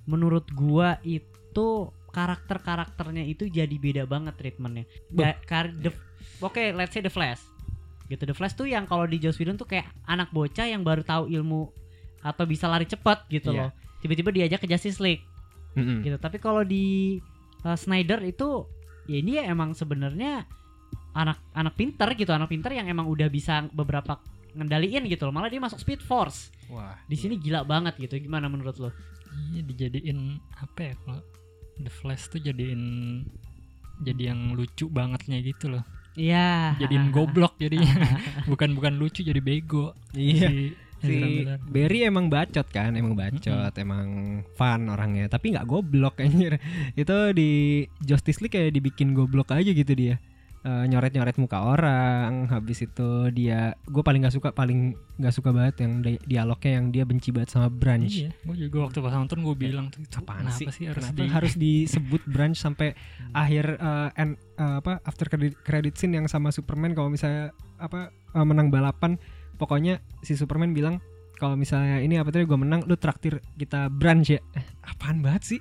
[0.05, 1.69] menurut gua itu
[2.11, 5.25] karakter-karakternya itu jadi beda banget treatmentnya Beh.
[5.27, 5.97] Da- kar- the-
[6.39, 7.43] oke let's say the Flash
[8.07, 11.01] gitu The Flash tuh yang kalau di Joss Whedon tuh kayak anak bocah yang baru
[11.01, 11.71] tahu ilmu
[12.21, 13.59] atau bisa lari cepat gitu Iya.
[13.61, 15.23] loh tiba-tiba diajak ke Justice League
[15.73, 16.03] Mm-mm.
[16.03, 17.19] gitu tapi kalau di
[17.63, 18.67] uh, Snyder itu
[19.11, 20.47] ya ini ya emang sebenarnya
[21.19, 24.23] anak anak pinter gitu anak pinter yang emang udah bisa beberapa
[24.55, 26.95] ngendaliin gitu loh malah dia masuk Speed Force Wah.
[27.11, 28.91] di sini gila banget gitu gimana menurut lo
[29.31, 31.23] Iya dijadiin apa ya kalau
[31.81, 32.83] The Flash tuh jadiin
[34.01, 35.85] jadi yang lucu bangetnya gitu loh.
[36.17, 37.95] iya Jadiin goblok jadinya.
[38.51, 39.93] bukan bukan lucu jadi bego.
[40.17, 40.49] Iya.
[40.51, 40.59] Si,
[41.01, 41.59] Si Ezra Miller.
[41.65, 44.09] Barry emang bacot kan, emang bacot, emang
[44.53, 46.61] fun orangnya, tapi nggak goblok anjir.
[46.93, 47.51] Itu di
[47.99, 50.21] Justice League kayak dibikin goblok aja gitu dia.
[50.61, 55.81] Eh, nyoret-nyoret muka orang, habis itu dia gue paling nggak suka paling nggak suka banget
[55.81, 58.05] yang di- dialognya yang dia benci banget sama Branch.
[58.05, 60.69] Iya, gue juga waktu pas nonton gue bilang tuh itu Apaan sih?
[60.69, 62.93] sih, harus di harus disebut Branch sampai
[63.33, 68.13] akhir eh, end, eh, apa after credit, credit scene yang sama Superman kalau misalnya apa
[68.13, 69.17] eh, menang balapan
[69.61, 71.05] pokoknya si Superman bilang
[71.37, 75.43] kalau misalnya ini apa tadi gue menang lu traktir kita Branch ya Eh, apaan banget
[75.47, 75.61] sih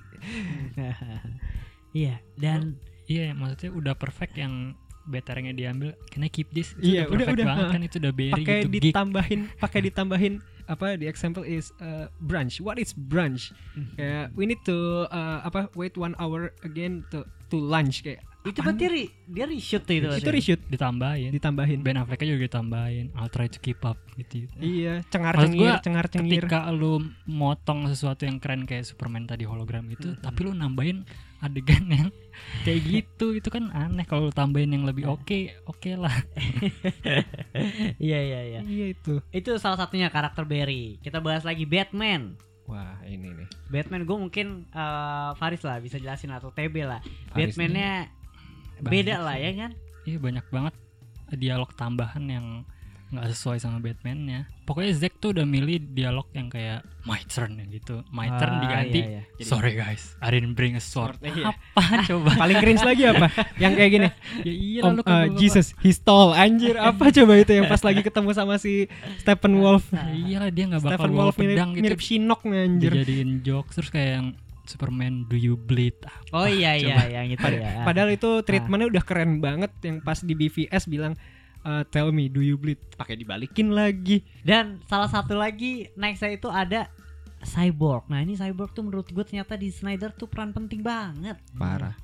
[1.93, 5.97] iya dan Iya, maksudnya udah perfect yang betternya diambil.
[6.07, 6.77] Can I keep this?
[6.77, 7.73] Itu Iya, udah udah- perfect udah, banget ha.
[7.73, 10.33] kan itu udah Barry pakai gitu ditambahin pakai ditambahin
[10.69, 13.49] apa the example is uh, branch what is branch
[13.97, 14.77] kayak we need to
[15.09, 19.83] uh, apa wait one hour again to to lunch kayak itu berarti re- dia reshoot
[19.83, 20.31] tuh itu itu berarti.
[20.31, 21.29] reshoot ditambahin.
[21.35, 23.11] ditambahin Ben Affleck juga ditambahin.
[23.13, 24.47] I'll try to keep up gitu.
[24.57, 29.27] iya cengar Maksud cengir gua, cengar cengir Ketika lu motong sesuatu yang keren kayak Superman
[29.27, 30.23] tadi hologram gitu, Mm-mm.
[30.23, 31.03] tapi lu nambahin
[31.39, 32.07] adegan yang
[32.67, 36.15] kayak gitu, itu kan aneh kalau lu tambahin yang lebih oke, oke lah.
[37.99, 42.99] iya iya iya iya itu itu salah satunya karakter Barry kita bahas lagi Batman wah
[43.03, 46.99] ini nih Batman gue mungkin eh, Faris lah bisa jelasin atau TB lah
[47.31, 48.18] Faris Batman-nya
[48.81, 50.73] beda lah ya kan Iya banyak banget
[51.31, 52.47] dialog tambahan yang
[53.09, 54.45] nggak sesuai sama Batman-nya.
[54.69, 58.05] Pokoknya Zack tuh udah milih dialog yang kayak my turn ya gitu.
[58.13, 59.01] My turn Ah, diganti.
[59.01, 59.41] iya, iya.
[59.41, 61.17] Sorry guys, I didn't bring a sword.
[61.17, 61.49] Sword, iya.
[61.49, 62.37] Apa coba?
[62.37, 64.07] paling cringe lagi apa yang kayak gini
[64.39, 68.01] ya iya Om lalu uh, Jesus he stole anjir apa coba itu yang pas lagi
[68.05, 68.85] ketemu sama si
[69.17, 71.81] Stephen Wolf Iya lah dia nggak bakal Stephen Wolf mirip, pedang gitu.
[71.81, 74.27] mirip Shinnok nih anjir Dijadiin jokes terus kayak yang
[74.69, 75.97] Superman do you bleed?
[76.29, 77.09] oh iya iya coba.
[77.09, 81.17] yang itu ya Padahal itu treatmentnya udah keren banget yang pas di BVS bilang
[81.65, 86.47] eh, tell me do you bleed pakai dibalikin lagi dan salah satu lagi nextnya itu
[86.47, 86.85] ada
[87.41, 91.95] Cyborg nah ini Cyborg tuh menurut gue ternyata di Snyder tuh peran penting banget parah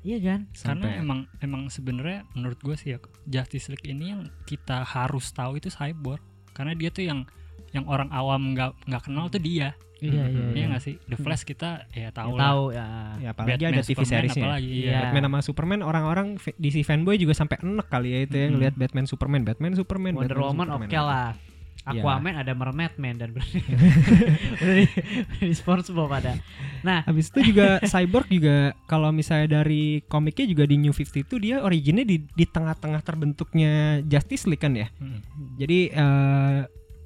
[0.00, 4.22] iya kan Karena Sampai- emang emang sebenarnya menurut gue sih ya Justice League ini yang
[4.48, 6.24] kita harus tahu itu Cyborg.
[6.56, 7.28] Karena dia tuh yang
[7.70, 9.76] yang orang awam nggak nggak kenal tuh dia.
[10.00, 10.94] Iya iya Iya iya nggak sih?
[11.04, 12.40] The Flash kita ya Ya, tahu lah.
[12.42, 12.86] tahu ya
[13.16, 14.80] ya apalagi Batman, ada TV seriesnya apalagi, Iya.
[14.82, 14.98] iya.
[15.04, 18.52] Batman sama Superman orang-orang DC fanboy juga sampai enek kali ya itu ya Mm-mm.
[18.56, 21.30] ngelihat Batman Superman Batman Superman Wonder Batman, Woman oke lah
[21.80, 22.04] Iya.
[22.04, 23.56] Aquaman ada Mermaid Man dan berarti
[24.60, 24.84] udah di,
[25.40, 26.36] di SpongeBob ada.
[26.84, 31.64] Nah, Habis itu juga Cyborg juga kalau misalnya dari komiknya juga di New 52 dia
[31.64, 34.92] originnya di di tengah-tengah terbentuknya Justice League kan ya.
[35.00, 35.18] Mm.
[35.56, 36.60] Jadi eh,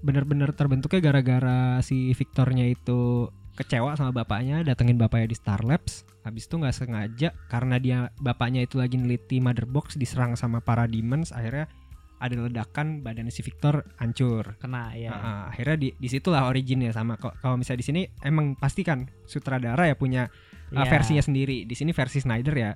[0.04, 6.04] bener-bener terbentuknya gara-gara si Victornya itu kecewa sama bapaknya, datengin bapaknya di Star Labs.
[6.22, 10.84] Habis itu nggak sengaja karena dia bapaknya itu lagi neliti Mother Box diserang sama para
[10.84, 11.70] demons, akhirnya
[12.18, 14.56] ada ledakan badan si Victor hancur.
[14.56, 15.12] kena ya.
[15.12, 19.04] Ah, ah, akhirnya di di situlah originnya sama kalau misalnya di sini emang pasti kan
[19.24, 20.28] sutradara ya punya
[20.72, 20.88] uh, Iya.
[20.88, 22.70] versinya sendiri di sini versi Snyder ya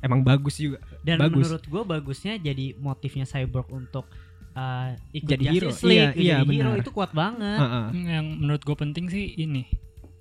[0.00, 1.46] emang bagus juga Dan bagus.
[1.46, 4.08] menurut gue bagusnya jadi motifnya Cyborg untuk
[4.54, 5.68] uh, ikut Jadi hero.
[5.68, 7.58] Justice League, Iya, iya, jadi hero itu kuat banget.
[7.58, 7.84] Heeh.
[8.08, 9.66] Yang menurut gue penting sih ini.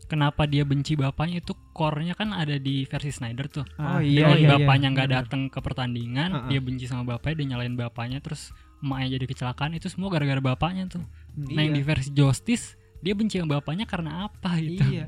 [0.04, 3.66] Kenapa dia benci bapaknya itu core-nya kan ada di versi Snyder tuh.
[3.76, 5.20] Oh, Ah, iya, Dengan iya, bapaknya nggak benar.
[5.26, 6.48] datang ke pertandingan, Uh-uh.
[6.48, 10.86] dia benci sama bapaknya, dia nyalain bapaknya, terus emaknya jadi kecelakaan itu semua gara-gara bapaknya
[10.88, 11.02] tuh.
[11.34, 11.78] Nah yang Iya.
[11.78, 12.66] di versi Justice
[13.00, 14.86] dia benci sama bapaknya karena apa gitu?
[14.86, 15.08] iya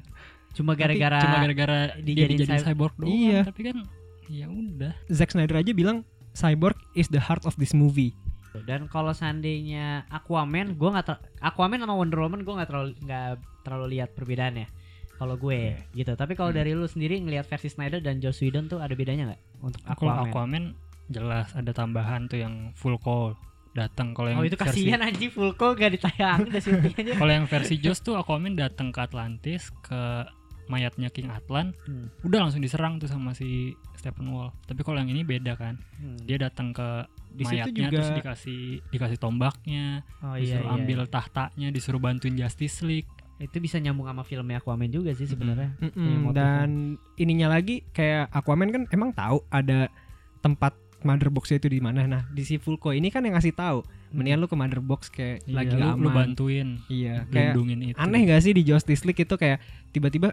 [0.51, 3.11] Cuma gara-gara Cuma gara-gara dia dijadiin dijadiin cy- cyborg doang.
[3.11, 3.39] Iya.
[3.43, 3.77] Tapi kan
[4.25, 4.93] ya udah.
[5.07, 8.15] Zack Snyder aja bilang Cyborg is the heart of this movie
[8.62, 11.08] dan kalau seandainya Aquaman, gue nggak
[11.39, 13.28] Aquaman sama Wonder Woman gue nggak terlalu nggak
[13.62, 14.68] terlalu lihat perbedaannya.
[15.15, 16.12] Kalau gue gitu.
[16.12, 16.60] Tapi kalau Hmm.
[16.60, 19.91] dari lu sendiri ngelihat versi Snyder dan Joss Whedon tuh ada bedanya nggak untuk Kalau
[20.12, 20.28] Aquaman?
[20.28, 20.63] Aquaman
[21.06, 23.38] jelas ada tambahan tuh yang full call
[23.72, 27.13] datang kalau yang Oh itu versi kasihan anjing full call gak ditayangin udah syuting aja.
[27.20, 30.26] kalau yang versi Joss tuh Aquaman datang ke Atlantis ke
[30.65, 32.10] mayatnya King Atlan Hmm.
[32.22, 36.18] udah langsung diserang tuh sama si Stephen Wolf tapi kalau yang ini beda kan Hmm.
[36.20, 39.86] dia datang ke di situ mayatnya juga terus dikasih dikasih tombaknya
[40.19, 41.10] Oh iya, disuruh iya, ambil iya.
[41.10, 43.12] tahtanya disuruh bantuin Justice League.
[43.36, 45.76] Itu bisa nyambung sama filmnya Aquaman juga sih sebenarnya.
[45.78, 46.34] Mm-mm, Punya motif.
[46.34, 46.69] dan
[47.15, 49.91] ininya lagi kayak Aquaman kan emang tahu ada
[50.39, 50.71] tempat
[51.02, 52.02] mother box itu di mana.
[52.04, 55.43] Nah di si Fulco ini kan yang ngasih tahu mendingan lu ke mother box kayak
[55.43, 56.15] Iya, lagi lu, lu aman.
[56.32, 57.98] bantuin iya kayak lindungin itu.
[58.00, 59.60] aneh gak sih di Justice League itu kayak
[59.91, 60.32] tiba-tiba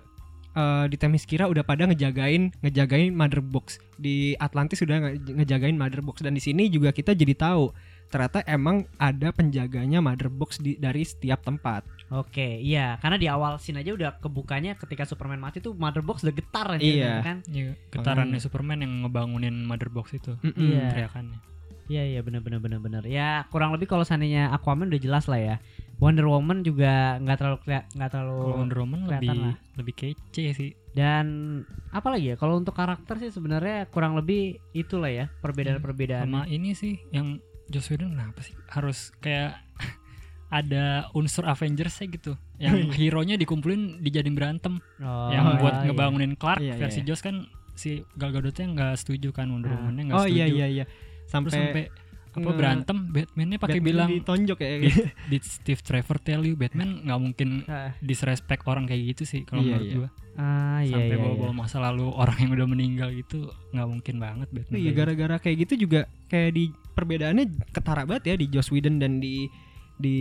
[0.53, 6.01] eh, di Themyscira udah pada ngejagain ngejagain mother box di Atlantis udah nge- ngejagain mother
[6.01, 7.73] box dan di sini juga kita jadi tahu
[8.07, 13.57] ternyata emang ada penjaganya mother box di, dari setiap tempat Oke, iya, karena di awal
[13.57, 17.25] scene aja udah kebukanya ketika Superman mati tuh Mother Box udah getar aja Iya.
[17.25, 17.41] kan.
[17.47, 18.45] Iya, getarannya Makanya.
[18.45, 20.53] Superman yang ngebangunin mother box itu Mm-mm.
[20.53, 20.93] Iya.
[20.93, 21.41] teriakannya
[21.93, 23.03] Iya iya benar benar benar benar.
[23.05, 25.57] Ya kurang lebih kalau seandainya Aquaman udah jelas lah ya.
[25.99, 27.59] Wonder Woman juga nggak terlalu
[27.93, 29.55] nggak terlalu kalau Wonder Woman kelihatan lebih lah.
[29.77, 31.27] lebih kece sih dan
[31.89, 36.27] apa lagi ya kalau untuk karakter sih sebenarnya kurang lebih itulah ya perbedaan-perbedaan.
[36.27, 39.63] sama ini sih yang Joss Whedon kenapa sih harus kayak
[40.51, 45.87] ada unsur Avengers gitu yang hero nya dikumpulin dijadiin berantem Oh, yang buat iya.
[45.87, 47.07] ngebangunin Clark Iya, versi iya.
[47.07, 49.79] Joss kan si Gal Gadotnya nggak setuju kan Wonder Ah.
[49.79, 50.85] Woman-nya nggak oh setuju iya iya iya
[51.35, 51.85] terus sampai, sampai
[52.33, 54.71] apa nge- berantem Batman-nya pakai Batman bilang ditonjok ya
[55.31, 59.61] did Steve Trevor tell you Batman nggak mungkin Ah, disrespect orang kayak gitu sih kalau
[59.61, 59.97] Iya, menurut iya.
[59.99, 61.21] gua ah, iya sampai iya.
[61.21, 61.61] bawa-bawa iya.
[61.61, 63.39] masa lalu orang yang udah meninggal gitu
[63.71, 64.99] nggak mungkin banget Batman iya kayak gitu.
[64.99, 69.45] gara-gara kayak gitu juga kayak di perbedaannya ketara banget ya di Joss Whedon dan di
[69.95, 70.17] di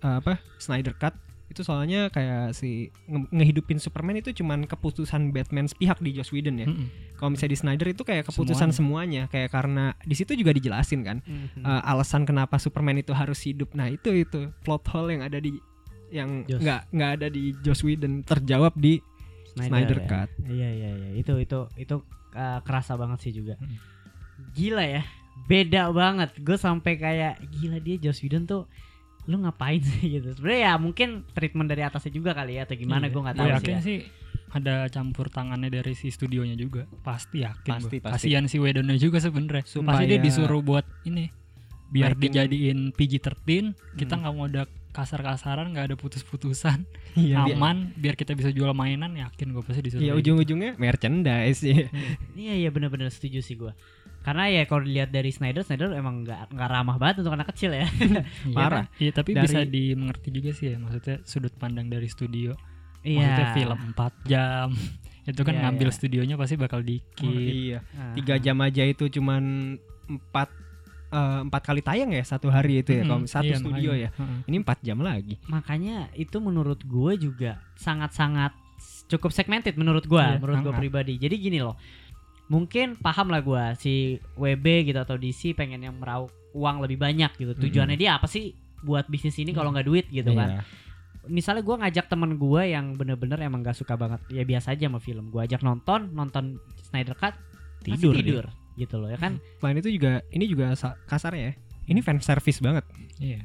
[0.00, 1.18] uh, apa Snyder Cut
[1.54, 6.58] itu soalnya kayak si nge- ngehidupin Superman itu cuman keputusan Batman sepihak di Joss Whedon
[6.58, 6.66] ya.
[6.66, 7.14] Mm-mm.
[7.14, 11.22] Kalau misalnya di Snyder itu kayak keputusan semuanya, kayak karena di situ juga dijelasin kan
[11.22, 11.62] Mhm.
[11.62, 13.70] uh, alasan kenapa Superman itu harus hidup.
[13.72, 15.54] Nah, itu itu plot hole yang ada di
[16.10, 18.98] yang nggak nggak ada di Joss Whedon terjawab di
[19.54, 20.06] Snyder ya.
[20.06, 20.30] Cut.
[20.44, 21.96] Iya iya iya itu itu itu
[22.34, 23.54] uh, kerasa banget sih juga.
[23.56, 23.78] Hmm.
[24.52, 25.02] Gila ya.
[25.46, 26.34] Beda banget.
[26.38, 28.66] Gue sampai kayak gila dia Joss Whedon tuh
[29.24, 30.32] lu ngapain sih gitu.
[30.32, 33.10] Sebenarnya ya mungkin treatment dari atasnya juga kali ya atau gimana Iya.
[33.10, 33.54] gue nggak tahu sih.
[33.56, 33.80] yakin ya.
[33.80, 33.98] sih
[34.50, 38.06] ada campur tangannya dari si studionya juga pasti yakin Pasti, gua.
[38.06, 38.28] pasti.
[38.28, 41.26] kasihan si Whedonnya juga sebenarnya pasti dia Supaya- disuruh buat ini
[41.86, 44.20] biar Lighting- dijadiin PG-13 kita Hmm.
[44.20, 49.50] nggak mau ada kasar-kasaran nggak ada putus-putusan Iya, aman biar kita bisa jual mainan yakin
[49.50, 50.38] gue pasti disuruh Iya gitu.
[50.38, 51.90] ujung-ujungnya merchandise ya.
[52.32, 53.74] Iya iya benar-benar setuju sih gue.
[54.24, 57.70] Karena ya kalau dilihat dari Snyder, Snyder emang nggak nggak ramah banget untuk anak kecil
[57.70, 57.84] ya.
[57.92, 58.84] Iya, Parah.
[58.96, 62.56] Iya, tapi Dari- bisa dimengerti juga sih ya maksudnya sudut pandang dari studio.
[63.00, 63.20] Iya.
[63.20, 64.68] Maksudnya film 4 jam.
[65.28, 65.96] Itu kan Iya, ngambil iya.
[65.96, 67.24] studionya pasti bakal Oh, dikit.
[67.28, 67.78] iya.
[67.92, 68.12] Ah.
[68.12, 70.48] Tiga jam aja itu cuman empat
[71.10, 73.04] eh, empat kali tayang ya satu hari itu ya.
[73.04, 74.10] Kalau Mm-mm, satu iya, studio makanya.
[74.10, 74.44] ya.
[74.44, 75.36] Ini empat jam lagi.
[75.46, 78.52] Makanya itu menurut gue juga sangat-sangat
[79.06, 81.14] cukup segmented menurut gue, Iya, menurut gue pribadi.
[81.16, 81.76] Jadi gini loh,
[82.46, 83.92] mungkin paham lah gue si
[84.36, 87.52] WB gitu atau DC pengen yang meraup uang lebih banyak gitu.
[87.56, 88.52] Tujuannya dia apa sih
[88.84, 90.60] buat bisnis ini kalau nggak duit gitu kan?
[90.60, 90.62] Iya.
[91.24, 95.00] Misalnya gue ngajak temen gue yang bener-bener emang gak suka banget ya biasa aja sama
[95.00, 95.32] film.
[95.32, 97.32] Gue ajak nonton, nonton Snyder Cut,
[97.80, 98.20] pasti Tidur dia.
[98.20, 99.40] tidur gitu loh ya kan?
[99.56, 101.54] Selain itu juga ini juga sa- kasarnya ya.
[101.88, 102.84] Ini fan service banget.
[103.16, 103.40] Iya.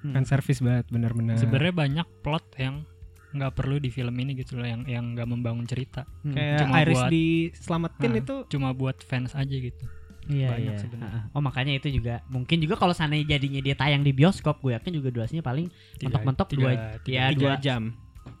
[0.00, 0.16] Hmm.
[0.16, 1.36] Fan service banget bener-bener.
[1.36, 2.88] Sebenarnya banyak plot yang
[3.28, 6.08] nggak perlu di film ini gitu loh yang yang nggak membangun cerita.
[6.24, 6.32] Hmm.
[6.32, 9.84] kayak Cuma Iris buat- diselamatin Nah, itu Cuma buat fans aja gitu.
[10.28, 10.80] Iya, banyak iya.
[10.80, 11.22] sebenarnya.
[11.32, 14.92] Oh makanya itu juga mungkin juga kalau seandainya jadinya dia tayang di bioskop, gue yakin
[14.92, 17.82] juga durasinya paling mentok-mentok dua, tiga- ya tiga dua jam.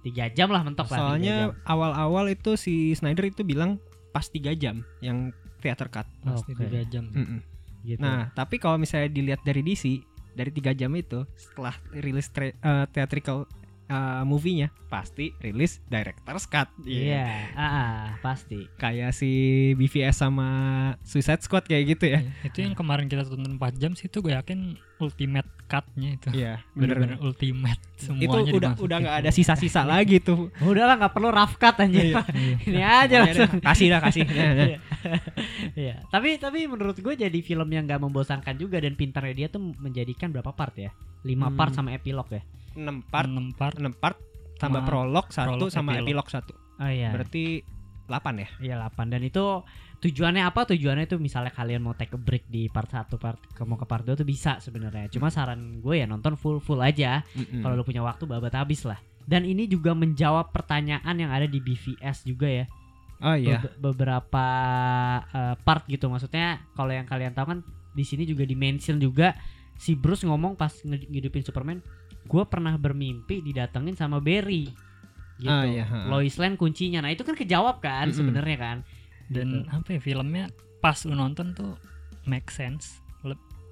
[0.04, 0.92] tiga jam lah mentok lah.
[0.92, 1.08] tiga jam.
[1.08, 3.80] Soalnya awal-awal itu si Snyder itu bilang
[4.12, 6.04] pas tiga jam yang theater cut.
[6.20, 6.68] pasti Oke.
[6.68, 7.08] tiga jam.
[7.08, 7.40] Mm-mm.
[7.82, 8.04] gitu.
[8.04, 10.04] Nah, tapi kalau misalnya dilihat dari DC,
[10.36, 12.52] dari tiga jam itu setelah rilis eh,
[12.92, 13.48] theatrical
[13.88, 16.68] eh, movie-nya pasti rilis director's cut.
[16.86, 18.68] iya, ah, ah, pasti.
[18.80, 19.30] Kayak si
[19.76, 20.48] BVS sama
[21.04, 22.20] Suicide Squad kayak gitu ya.
[22.24, 26.28] Iya, Itu yang kemarin kita tonton 4 jam sih itu gue yakin ultimate cut-nya itu.
[26.32, 27.22] Iya, Bener-bener bener.
[27.22, 28.84] ultimate semuanya Itu udah dimasukin.
[28.84, 30.48] udah nggak ada sisa-sisa lagi tuh.
[30.64, 32.08] Udah lah nggak perlu rough cut anjir.
[32.08, 32.22] Iya.
[32.32, 32.56] Iya.
[32.64, 33.50] Ini aja Pokoknya langsung.
[33.52, 34.22] dah, kasih dah kasih.
[35.78, 35.94] Iya.
[36.08, 40.30] Tapi tapi menurut gue jadi film yang nggak membosankan juga dan pintarnya dia tuh menjadikan
[40.30, 40.90] berapa part ya?
[41.22, 41.56] Lima Hmm.
[41.56, 42.42] part sama epilog ya.
[42.72, 44.16] 6 part, Enam part 6 part
[44.56, 46.06] tambah prolog satu prolog, sama epilog.
[46.06, 46.52] epilog satu.
[46.78, 47.10] Oh iya.
[47.10, 47.62] Berarti
[48.08, 48.48] 8 ya?
[48.58, 49.62] Iya 8 dan itu
[50.00, 50.64] tujuannya apa?
[50.64, 53.84] Tujuannya itu misalnya kalian mau take a break di part 1 part ke mau ke
[53.84, 55.12] part 2 tuh bisa sebenarnya.
[55.12, 57.22] Cuma saran gue ya nonton full full aja.
[57.36, 57.60] Mm-mm.
[57.60, 58.98] Kalau lu punya waktu babat habis lah.
[59.28, 62.64] Dan ini juga menjawab pertanyaan yang ada di BVS juga ya.
[63.20, 63.60] Oh iya.
[63.60, 64.46] Bebe- beberapa
[65.28, 66.08] eh, part gitu.
[66.08, 67.58] Maksudnya kalau yang kalian tahu kan
[67.92, 69.36] di sini juga di mention juga
[69.78, 71.78] si Bruce ngomong pas ngidupin Superman,
[72.26, 74.70] gue pernah bermimpi didatengin sama Barry.
[75.38, 75.48] Gitu.
[75.48, 76.06] Ah, iya, ha.
[76.06, 76.98] Lois Lane kuncinya.
[76.98, 78.16] Nah, itu kan kejawab kan Mm-mm.
[78.16, 78.78] sebenarnya kan.
[79.28, 79.68] dan Gitu.
[79.68, 80.44] apa ya filmnya
[80.80, 81.76] pas nonton tuh
[82.24, 82.98] make sense.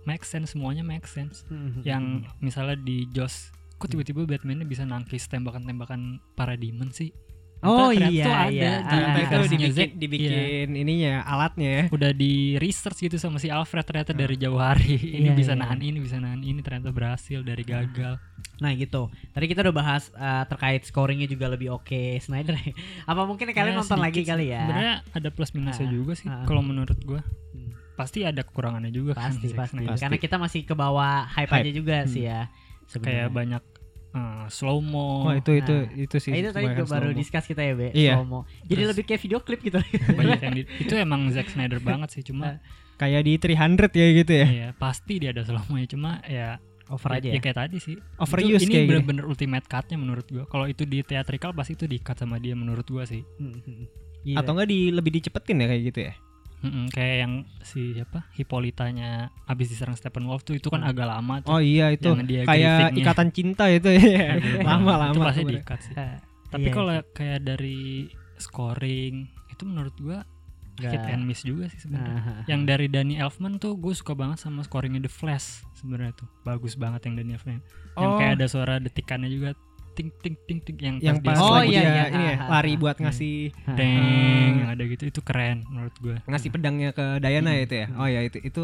[0.04, 1.42] Make sense semuanya make sense.
[1.48, 1.82] Mhm.
[1.82, 2.04] Yang
[2.38, 7.10] misalnya di Joss kok tiba-tiba Batman bisa nangkis tembakan-tembakan para demon sih?
[7.58, 8.72] Oh ternyata iya tuh ada iya.
[8.76, 11.82] di Ternyata Ah, itu versinya dibikin, dibikin ininya ya, alatnya ya.
[11.88, 15.60] udah di research gitu sama si Alfred ternyata dari jauh hari ini Iya, bisa iya.
[15.60, 18.20] nahan ini bisa nahan ini ternyata berhasil dari gagal
[18.56, 19.08] Nah gitu.
[19.30, 22.56] Tadi kita udah bahas uh, terkait scoringnya juga lebih oke Snyder.
[23.10, 24.60] Apa mungkin kalian Ya, nonton sedikit lagi kali ya?
[24.62, 26.44] sebenarnya ada plus minusnya Ah, juga sih ah.
[26.44, 27.20] kalau menurut gua
[27.52, 27.72] Hmm.
[27.94, 29.80] pasti ada kekurangannya juga kan Pasti Zack pasti.
[29.82, 30.00] Pasti.
[30.00, 31.64] Karena kita masih ke bawah hype, Hype.
[31.64, 32.08] aja juga Hmm.
[32.08, 32.48] sih ya.
[32.86, 33.28] kayak sebenarnya.
[33.32, 33.62] banyak
[34.16, 35.92] uh, slow mo Oh, itu itu Nah.
[35.94, 36.30] itu sih.
[36.30, 37.92] Eh, itu tadi baru discuss kita ya, Be.
[37.92, 38.16] Iya.
[38.16, 38.48] slow-mo.
[38.62, 39.76] Jadi Terus- lebih kayak video klip gitu.
[40.10, 42.58] banyak yang di- itu emang Zack Snyder banget sih cuma
[42.96, 44.46] kayak di 300 ya gitu ya.
[44.48, 47.42] ya pasti dia ada slow mo cuma ya Over aja ya, ya.
[47.42, 48.90] kayak tadi sih Overuse itu, ini kayak gini.
[48.94, 52.54] bener-bener ultimate cutnya menurut gua kalau itu di theatrical pasti itu di cut sama dia
[52.54, 53.84] menurut gua sih Hmm, hmm.
[54.22, 54.38] Gila.
[54.38, 56.12] Atau enggak di lebih dicepetin ya kayak gitu ya.
[56.58, 59.10] Mm-mm, kayak yang si siapa Hippolytanya
[59.44, 60.88] abis diserang Steppenwolf tuh itu kan Hmm.
[60.88, 62.08] agak lama tuh Oh iya itu
[62.42, 64.40] kayak ikatan cinta itu ya.
[64.60, 65.10] Lama-lama.
[65.10, 65.64] itu pasti di kemarin.
[65.64, 66.16] cut sih Eh,
[66.46, 69.14] tapi iya, kalau kayak dari scoring
[69.48, 70.24] itu menurut gua
[70.76, 70.92] Nggak.
[70.92, 74.60] hit and miss juga sih sebenarnya yang dari Danny Elfman tuh gue suka banget sama
[74.60, 77.64] scoringnya The Flash sebenarnya tuh bagus banget yang Danny Elfman
[77.94, 78.16] yang Oh.
[78.16, 79.56] kayak ada suara detikannya juga
[79.96, 82.04] ting ting ting ting yang yang pas Oh, iya, dia iya.
[82.08, 83.08] ini ya, lari buat Hmm.
[83.08, 83.36] ngasih
[83.72, 84.52] deng Ah.
[84.54, 87.64] yang ada gitu itu keren menurut gue ngasih pedangnya ke Diana Hmm.
[87.64, 87.86] itu ya.
[87.96, 88.60] Oh ya itu itu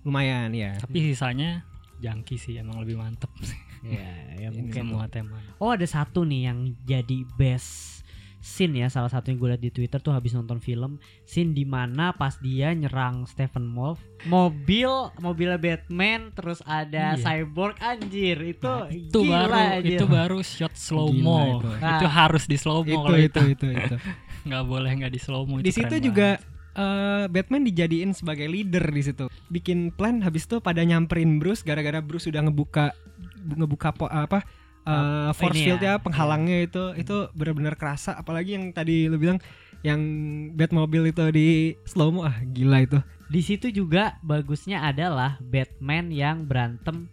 [0.00, 0.74] lumayan ya.
[0.74, 3.28] tapi sisanya jangki sih emang lebih mantep
[3.80, 4.76] Iya, ya Ini mungkin.
[4.84, 7.99] semua tema Oh ada satu nih yang jadi best
[8.40, 11.62] scene ya salah satu yang gue liat di Twitter tuh habis nonton film scene di
[11.62, 17.20] mana pas dia nyerang Stephen Wolf mobil mobilnya Batman terus ada Iya.
[17.20, 19.92] cyborg anjir itu Nah, itu gila baru anjir.
[19.92, 21.68] itu baru shot slow mo itu.
[21.70, 22.12] itu, Nah.
[22.16, 23.96] harus di slow mo Itu kalau itu itu itu itu.
[24.48, 26.40] nggak boleh nggak di slow mo di situ juga
[26.72, 29.26] eh, Batman dijadiin sebagai leader di situ.
[29.48, 32.94] Bikin plan habis itu pada nyamperin Bruce gara-gara Bruce sudah ngebuka
[33.50, 34.46] ngebuka po, apa
[34.86, 35.96] eh, force ini field ya.
[35.96, 38.16] ya penghalangnya itu itu benar-benar kerasa.
[38.16, 39.38] Apalagi yang tadi lu bilang
[39.80, 40.00] yang
[40.52, 41.48] Batmobile itu di
[41.88, 43.00] slow mo ah gila itu.
[43.30, 47.06] di situ juga bagusnya adalah Batman yang berantem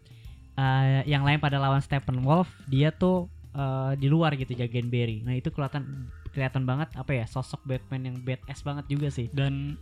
[0.58, 5.24] eh, yang lain pada lawan Stephen Wolf dia tuh eh, di luar gitu jagain Barry.
[5.24, 9.30] Nah itu kelihatan kelihatan banget apa ya sosok Batman yang badass banget juga sih.
[9.32, 9.78] Dan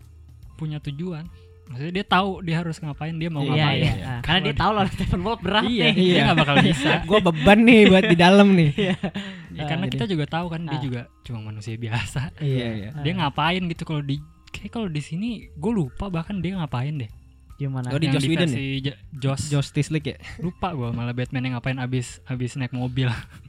[0.55, 1.27] punya tujuan
[1.65, 3.81] maksudnya dia tahu dia harus ngapain dia mau iya ngapain.
[3.81, 5.95] iya Ah, karena dia tahu lawan Stephen Wolf berat iya nih.
[5.95, 6.91] dia nggak bakal bisa.
[7.03, 8.69] Gue beban nih buat di dalam nih.
[8.75, 8.95] Ya,
[9.63, 10.81] karena jadi- kita juga tahu kan dia Ah.
[10.81, 12.21] juga cuma manusia biasa.
[12.37, 12.89] Iya iya.
[12.95, 17.11] dia ngapain gitu kalau di kayak kalau di sini gue lupa bahkan dia ngapain deh.
[17.55, 17.87] Gimana?
[17.87, 18.51] Oh, di Joss Whedon
[18.81, 19.47] Ja- Joss.
[19.47, 20.19] Justice League ya.
[20.37, 23.07] lupa gue malah Batman yang ngapain abis abis naik mobil.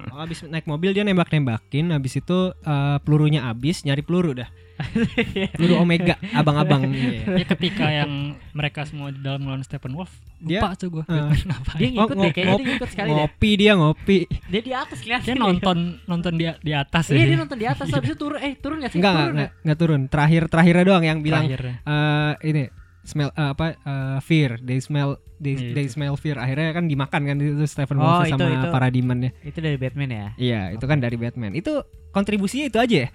[0.09, 4.47] Oh, abis naik mobil dia nembak-nembakin, abis itu eh, pelurunya abis, nyari peluru dah.
[5.55, 6.87] peluru Omega, abang-abang.
[6.87, 7.33] Iya.
[7.35, 8.11] ya ketika yang
[8.51, 12.23] mereka semua di dalam melawan Stephen Wolf Dia- lupa tuh gue ngapain dia ngikut Oh,
[12.23, 14.19] deh kayaknya dia ngikut sekali deh ngopi dia ngopi.
[14.47, 17.67] dia di atas kelihatan dia nonton nonton di di atas iya ya dia nonton di
[17.67, 20.01] atas habis itu turun eh turun gak sih Enggak, enggak, turun enggak, enggak turun.
[20.07, 21.75] Terakhir terakhirnya doang yang bilang Terakhirnya.
[21.83, 22.63] eh ini
[23.07, 26.37] smell eh, apa eh, fear, they smell they, Iya, they smell fear.
[26.37, 28.67] Akhirnya kan dimakan kan itu Stephen Oh, Wolf sama itu.
[28.69, 29.31] Paradimannya.
[29.33, 31.55] ya itu dari Batman ya Iya, itu kan dari Batman.
[31.55, 33.09] Itu kontribusinya itu aja ya?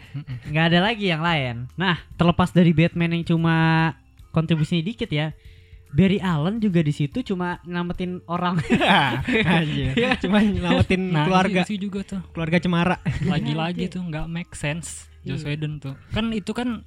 [0.47, 1.67] nggak ada lagi yang lain.
[1.75, 3.55] Nah, terlepas dari Batman yang cuma
[4.29, 5.33] kontribusinya dikit ya,
[5.91, 8.63] Barry Allen juga di situ cuma nyelamatin orang.
[9.59, 9.91] Anjir.
[10.23, 12.95] Cuma nyelamatin nah keluarga itu juga tuh keluarga cemara.
[13.25, 15.53] lagi-lagi tuh nggak make sense Joss Iya.
[15.53, 16.81] Whedon tuh kan itu kan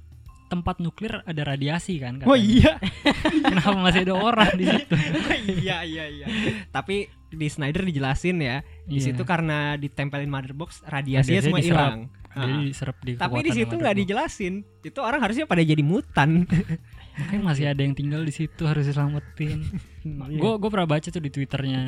[0.55, 2.39] tempat nuklir ada radiasi kan Oh katanya.
[2.39, 2.73] iya.
[3.51, 4.95] kenapa masih ada orang di situ
[5.61, 6.25] iya iya iya.
[6.69, 9.11] Tapi di Snyder dijelasin ya, di Iya.
[9.11, 11.99] situ karena ditempelin mother box radiasinya semua hilang.
[12.31, 12.59] jadi Ah.
[12.61, 14.53] diserap di Tapi di situ nggak dijelasin.
[14.81, 16.43] Itu orang harusnya pada jadi mutan.
[17.15, 19.63] Makanya masih ada yang tinggal di situ harus diselamatin
[20.03, 20.35] Iya.
[20.35, 21.81] gue gue pernah baca tuh di twitternya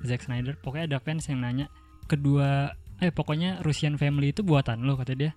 [0.00, 1.66] Zack Snyder pokoknya ada fans yang nanya
[2.04, 5.32] kedua eh pokoknya Russian Family itu buatan lo kata dia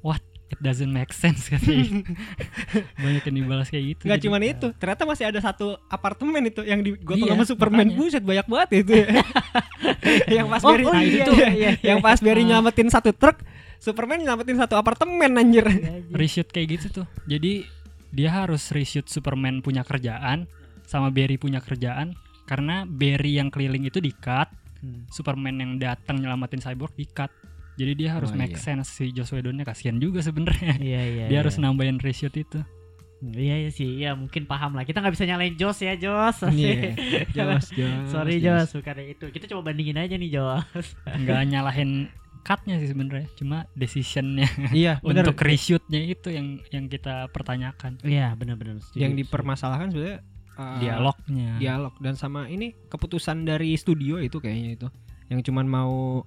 [0.00, 2.04] what it doesn't make sense katanya
[3.02, 6.60] banyak yang dibalas kayak gitu Gak Jadi- cuman itu, ternyata masih ada satu apartemen itu
[6.60, 7.86] yang digotong Iya, sama Superman.
[7.86, 7.98] makanya.
[7.98, 8.92] Buset banyak banget itu.
[8.94, 9.06] ya.
[10.36, 11.70] yang pas Oh, Barry, oh itu iya, iya, iya.
[11.90, 12.46] yang pas Barry Ah.
[12.50, 13.40] nyelamatin satu truk,
[13.76, 15.64] Superman nyelamatin satu apartemen anjir.
[16.10, 17.64] reshoot kayak gitu tuh jadi
[18.08, 20.46] dia harus reshoot Superman punya kerjaan
[20.84, 25.08] sama Barry punya kerjaan karena Barry yang keliling itu di cut Hmm.
[25.08, 27.32] Superman yang datang nyelamatin Cyborg di cut
[27.74, 28.62] jadi dia harus Oh, make iya.
[28.62, 31.24] sense si Joss Whedonnya kasihan juga sebenarnya Iya iya.
[31.26, 31.38] dia iya.
[31.42, 32.62] harus nambahin reshoot itu
[33.24, 34.84] Iya iya sih, iya mungkin paham lah.
[34.84, 36.44] Kita nggak bisa nyalain Jos ya Jos.
[36.44, 36.92] Iya.
[37.36, 38.76] Jos, Jos, Sorry Jos.
[38.76, 39.32] Bukan itu.
[39.32, 40.92] Kita coba bandingin aja nih Jos.
[41.24, 42.12] nggak nyalahin
[42.44, 44.44] cutnya sih sebenarnya cuma decisionnya
[44.76, 45.24] Iya, benar.
[45.24, 48.84] untuk reshootnya itu yang yang kita pertanyakan Iya benar-benar.
[48.92, 50.20] Yang dipermasalahkan sebenarnya
[50.60, 54.88] uh, dialognya dialog dan sama ini keputusan dari studio itu kayaknya itu
[55.32, 56.20] yang cuman mau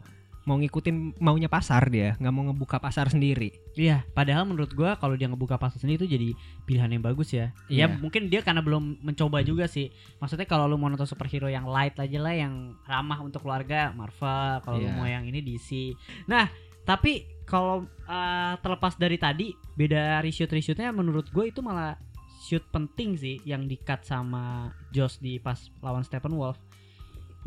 [0.47, 3.51] mau ngikutin maunya pasar dia, nggak mau ngebuka pasar sendiri.
[3.75, 6.29] Iya, padahal menurut gua kalau dia ngebuka pasar sendiri itu jadi
[6.63, 7.51] pilihan yang bagus ya.
[7.67, 7.99] Ya Iya.
[7.99, 9.91] mungkin dia karena belum mencoba juga sih.
[10.23, 14.63] Maksudnya kalau lu mau nonton superhero yang light aja lah yang ramah untuk keluarga Marvel,
[14.63, 14.95] kalau lu Iya.
[14.95, 15.91] mau yang ini DC.
[16.31, 16.47] Nah,
[16.87, 21.99] tapi kalau uh, terlepas dari tadi beda reshoot reshootnya menurut gue itu malah
[22.39, 26.55] shoot penting sih yang di cut sama Josh di pas lawan Stephen Wolf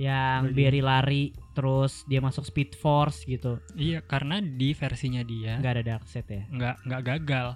[0.01, 0.41] yang?
[0.51, 5.85] Barry lari terus dia masuk Speed Force gitu Iya, karena di versinya dia nggak ada
[5.85, 7.49] dark set ya nggak nggak gagal.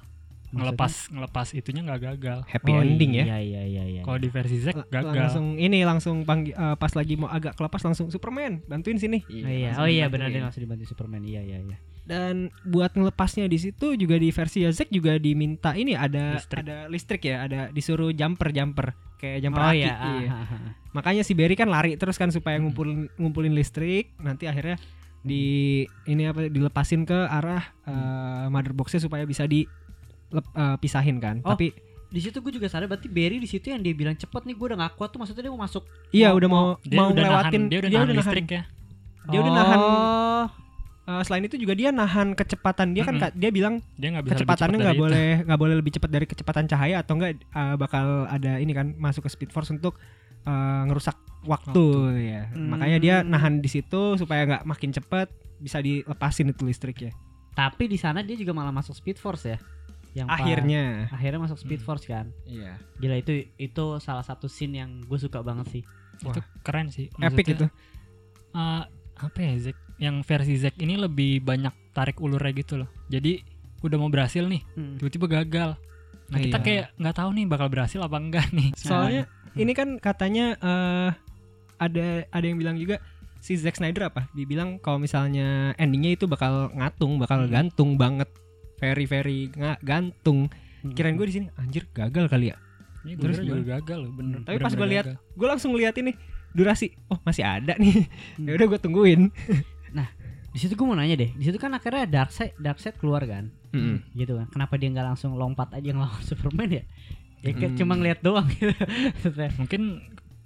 [0.51, 2.39] Ngelepas ngelepas itunya nggak gagal.
[2.47, 3.27] Happy Oh, ending ya.
[3.27, 5.11] iya iya iya iya Kalau di versi Zack L- gagal.
[5.19, 9.19] Langsung ini langsung panggi- eh, pas lagi mau agak kelepas langsung Superman bantuin sini.
[9.25, 11.27] Oh iya, langsung oh iya benar dia langsung dibantu Superman.
[11.27, 11.77] Iya iya iya.
[12.05, 16.61] Dan buat ngelepasnya di situ juga di versi Zack juga diminta ini ada Listrik.
[16.61, 18.93] ada listrik ya, ada disuruh jumper jumper
[19.25, 19.95] kayak jumper oh iya.
[20.21, 20.29] iya.
[20.29, 20.71] ah, ah, ah.
[20.93, 24.77] Makanya si Barry kan lari terus kan supaya ngumpulin ngumpulin listrik, nanti akhirnya
[25.25, 25.43] di
[26.05, 29.65] ini apa dilepasin ke arah eh, mother boxnya supaya bisa di
[30.31, 31.41] lep- eh, pisahin kan.
[31.41, 31.73] Oh, Tapi
[32.15, 34.67] Di situ gue juga sadar berarti Barry di situ yang dia bilang cepet nih gue
[34.71, 35.83] udah gak kuat tuh maksudnya dia mau masuk.
[36.15, 38.63] iya Oh, udah mau Dia mau udah lewatin nahan, dia udah nahan listrik ya.
[39.27, 39.81] Dia udah nahan
[41.05, 43.25] Eh, selain itu juga dia nahan kecepatan dia kan Mm-mm.
[43.27, 46.25] ka- dia bilang Dia bisa lebih kecepatannya cepat nggak boleh nggak boleh lebih cepat dari
[46.25, 50.01] kecepatan cahaya atau enggak eh, bakal ada ini kan masuk ke speed force untuk
[50.43, 51.13] eh, ngerusak
[51.45, 51.85] waktu,
[52.25, 52.69] ya Hmm.
[52.71, 57.13] makanya dia nahan di situ supaya nggak makin cepat bisa dilepasin itu listriknya
[57.53, 59.61] Tapi di sana dia juga malah masuk Speed Force ya.
[60.13, 61.87] Yang pas- akhirnya akhirnya masuk Speed Hmm.
[61.87, 62.27] Force kan.
[62.45, 65.83] iya Gila itu itu salah satu scene yang gue suka banget sih.
[66.19, 67.13] Itu keren sih.
[67.15, 67.67] epic Maksudnya, itu
[68.55, 68.83] eh,
[69.17, 69.77] apa ya Zack?
[69.97, 72.91] Yang versi Zack ini lebih banyak tarik ulurnya gitu loh.
[73.07, 73.39] Jadi
[73.81, 74.97] udah mau berhasil nih, Hmm.
[74.97, 75.71] tiba-tiba gagal.
[76.25, 76.65] Nah kita Iya.
[76.65, 78.73] kayak nggak tahu nih bakal berhasil apa enggak nih.
[78.81, 79.23] soalnya
[79.55, 81.11] ini kan katanya eh
[81.77, 82.99] ada ada yang bilang juga
[83.39, 87.53] si Zack Snyder apa dibilang kalau misalnya endingnya itu bakal ngatung bakal Hmm.
[87.53, 88.27] gantung banget
[88.77, 90.49] very very nga- gantung
[90.81, 90.91] Hmm.
[90.91, 92.57] kirain gue di sini anjir gagal kali ya
[93.05, 94.41] Ini Terus juga gagal loh, bener.
[94.43, 95.37] Tapi pas bener-bener gua lihat, gagal.
[95.37, 96.13] gue langsung lihat ini
[96.51, 98.47] durasi oh masih ada nih Hmm.
[98.49, 99.21] ya udah gue tungguin
[100.55, 101.31] Di situ gue mau nanya deh.
[101.31, 103.51] Di situ kan akhirnya Darkseid Darkseid keluar kan.
[104.15, 106.83] gitu kan kenapa dia nggak langsung lompat aja ngelawan Superman ya
[107.43, 107.77] ya kayak Hmm.
[107.77, 108.71] cuma ngeliat doang gitu
[109.61, 109.99] mungkin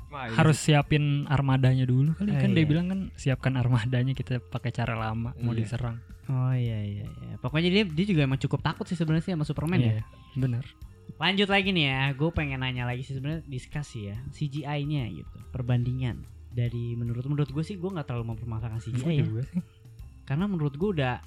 [0.08, 2.66] Wah, harus siapin armadanya dulu kali Ah, kan dia iya.
[2.66, 5.60] bilang kan siapkan armadanya kita pakai cara lama mau Iya.
[5.60, 6.00] diserang.
[6.26, 9.44] oh iya iya iya pokoknya dia dia juga emang cukup takut sih sebenarnya sih sama
[9.44, 10.02] Superman ya Iya,
[10.34, 10.64] bener.
[11.14, 16.24] lanjut lagi nih ya gue pengen nanya lagi sih sebenarnya diskusi ya CGI-nya gitu perbandingan
[16.48, 19.60] dari menurut menurut gue sih gue nggak terlalu mempermasalahkan CGI ya juga sih.
[20.28, 21.24] Karena menurut gue udah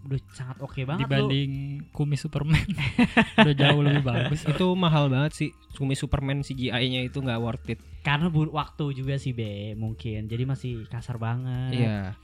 [0.00, 1.52] udah sangat oke banget loh Dibanding
[1.90, 2.64] kumis Superman
[3.38, 4.42] udah jauh lebih bagus.
[4.42, 9.14] itu mahal banget sih kumis Superman CGI-nya itu nggak worth it karena bu- waktu juga
[9.14, 12.16] sih be mungkin jadi masih kasar banget Iya.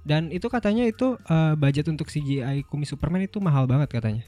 [0.00, 4.24] Dan itu katanya itu eh, budget untuk CGI kumis Superman itu mahal banget katanya.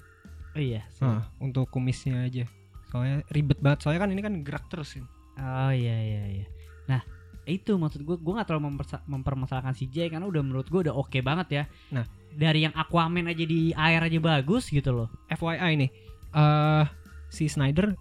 [0.52, 1.00] oh iya sih.
[1.00, 2.44] Ah, untuk kumisnya aja.
[2.86, 3.80] Soalnya ribet banget.
[3.80, 4.92] Soalnya kan ini kan gerak terus.
[4.92, 5.08] kan.
[5.40, 6.46] Oh iya iya iya.
[6.86, 7.00] Nah
[7.42, 8.78] itu maksud gue gue nggak terlalu
[9.10, 11.64] mempermasalahkan CJ karena udah menurut gue udah oke banget ya.
[11.90, 12.06] Nah.
[12.32, 15.08] dari yang Aquaman aja di air aja bagus gitu loh.
[15.28, 15.90] FYI nih,
[16.32, 16.84] eh
[17.28, 17.92] si Snyder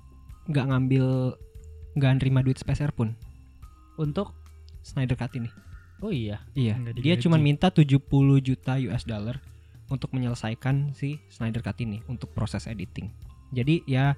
[0.47, 1.35] nggak ngambil
[1.95, 3.15] nggak nerima duit sepeser pun
[3.99, 4.31] Untuk
[4.81, 5.51] Snyder Cut ini.
[6.01, 6.41] oh iya.
[6.57, 6.79] Iya.
[6.97, 8.01] Dia cuma minta 70
[8.41, 9.37] juta US dollar
[9.91, 13.11] untuk menyelesaikan si Snyder Cut ini untuk proses editing.
[13.51, 14.15] Jadi ya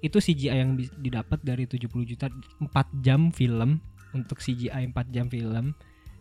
[0.00, 2.70] itu CGI yang didapat dari 70 juta 4
[3.02, 3.82] jam film
[4.16, 5.76] untuk CGI 4 jam film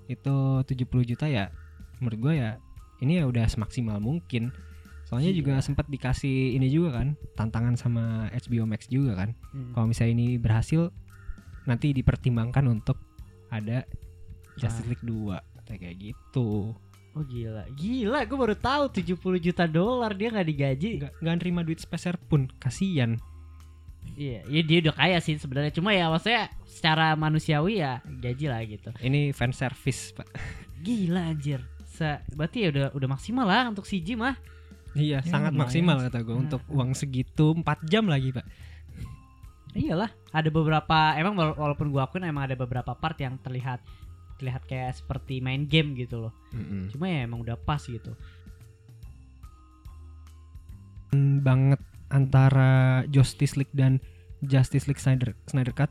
[0.05, 1.49] itu 70 juta ya
[1.97, 2.51] menurut gue ya
[2.99, 4.51] ini ya udah semaksimal mungkin.
[5.05, 5.37] Soalnya Iya.
[5.43, 9.29] juga sempat dikasih ini juga kan tantangan sama HBO Max juga kan.
[9.53, 9.71] Hmm.
[9.73, 10.89] Kalau misalnya ini berhasil
[11.65, 12.97] nanti dipertimbangkan untuk
[13.49, 13.85] ada
[14.57, 14.87] Justice.
[14.87, 15.35] League 2
[15.67, 16.71] kayak gitu.
[17.15, 18.27] Oh gila, gila.
[18.27, 20.89] Gue baru tahu 70 juta dolar dia nggak digaji.
[20.99, 23.15] Nggak nggak nerima duit sepeser pun, kasihan.
[24.15, 25.69] Iya, ya dia udah kaya sih sebenarnya.
[25.69, 28.89] Cuma ya maksudnya secara manusiawi ya gaji lah gitu.
[28.97, 30.27] Ini fan service, Pak.
[30.79, 31.59] Gila anjir.
[31.85, 34.35] Se berarti ya udah udah maksimal lah untuk CG mah.
[34.93, 36.07] Iya, Ya, sangat maksimal sih.
[36.07, 36.41] kata gue Nah.
[36.41, 38.47] untuk uang segitu 4 jam lagi, Pak.
[39.73, 43.83] Iyalah, ada beberapa emang wala- walaupun gua akuin emang ada beberapa part yang terlihat
[44.35, 46.33] terlihat kayak seperti main game gitu loh.
[46.89, 48.15] Cuma ya emang udah pas gitu.
[51.11, 51.79] Hmm, banget
[52.09, 53.97] antara Justice League dan
[54.41, 55.89] Justice League Snyder Snyder Cut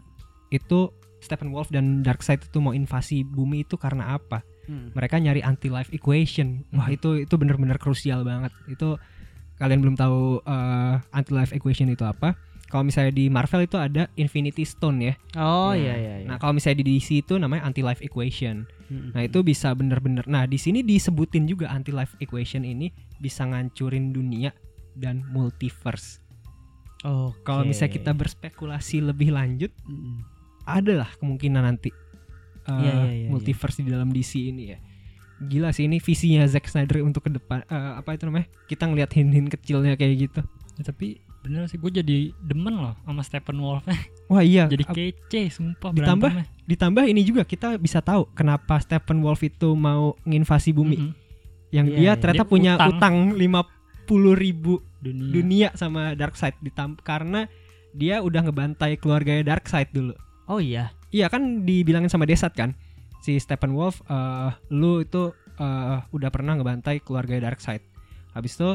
[0.49, 4.45] itu Stephen Wolf dan Darkseid itu mau invasi bumi itu karena apa?
[4.65, 4.97] Hmm.
[4.97, 6.97] mereka nyari anti life equation wah Mhm.
[6.97, 8.97] itu itu bener-bener krusial banget itu
[9.55, 10.41] kalian belum tahu
[11.11, 12.33] anti life equation itu apa
[12.65, 15.15] kalau misalnya di Marvel itu ada Infinity Stone ya.
[15.37, 16.15] Oh Nah, iya iya.
[16.17, 16.27] iya.
[16.27, 18.65] Nah, kalau misalnya di DC itu namanya anti life equation.
[18.89, 19.12] Mm-mm.
[19.12, 20.25] Nah, itu bisa bener-bener.
[20.27, 24.51] Nah, di sini disebutin juga anti life equation ini bisa ngancurin dunia
[24.95, 26.22] dan multiverse.
[27.03, 27.36] Oke.
[27.42, 30.24] Kalau misalnya kita berspekulasi lebih lanjut, Mm-mm.
[30.64, 31.92] adalah kemungkinan nanti
[32.64, 34.78] uh, Iya, iya, iya, multiverse di dalam DC ini ya.
[35.36, 38.49] Gila sih ini visinya Zack Snyder untuk ke depan uh, apa itu namanya?
[38.64, 40.40] Kita ngelihat hin-hin kecilnya kayak gitu.
[40.74, 43.84] Ya, tapi bener sih gue jadi demen loh sama Stephen Wolf
[44.32, 44.64] Wah iya.
[44.64, 46.49] jadi kece sumpah Ditambah berantemnya.
[46.64, 50.97] ditambah ini juga kita bisa tahu kenapa Stephen Wolf itu mau nginvasi bumi.
[50.97, 51.12] Mhm.
[51.68, 52.12] Yang Iya, dia iya.
[52.16, 52.90] ternyata Dia punya utang.
[52.97, 53.14] utang
[54.05, 57.48] 50 ribu dunia, dunia sama Darkseid ditam karena
[57.94, 60.14] dia udah ngebantai keluarganya Darkseid dulu.
[60.50, 60.92] Oh iya.
[61.14, 62.74] Iya kan dibilangin sama Desat kan
[63.24, 67.80] si Stephen Wolf eh lu itu eh, udah pernah ngebantai keluarga Darkseid.
[68.36, 68.70] Habis itu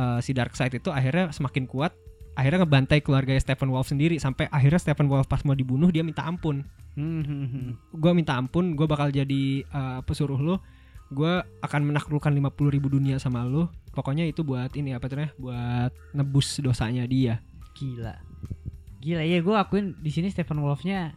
[0.00, 1.92] eh, si Darkseid itu akhirnya semakin kuat,
[2.32, 6.24] akhirnya ngebantai keluarga Stephen Wolf sendiri sampai akhirnya Stephen Wolf pas mau dibunuh dia minta
[6.24, 6.64] ampun.
[6.96, 7.94] Mhm.
[8.00, 10.56] Gua minta ampun, gua bakal jadi eh, pesuruh lu.
[11.10, 13.66] Gua akan menaklukkan 50 ribu dunia sama lu.
[13.90, 15.26] Pokoknya itu buat ini apa tuh?
[15.36, 17.42] Buat nebus dosanya dia.
[17.74, 18.14] Gila.
[19.00, 21.16] Gila ya gue akuin di sini Stephen Wolfnya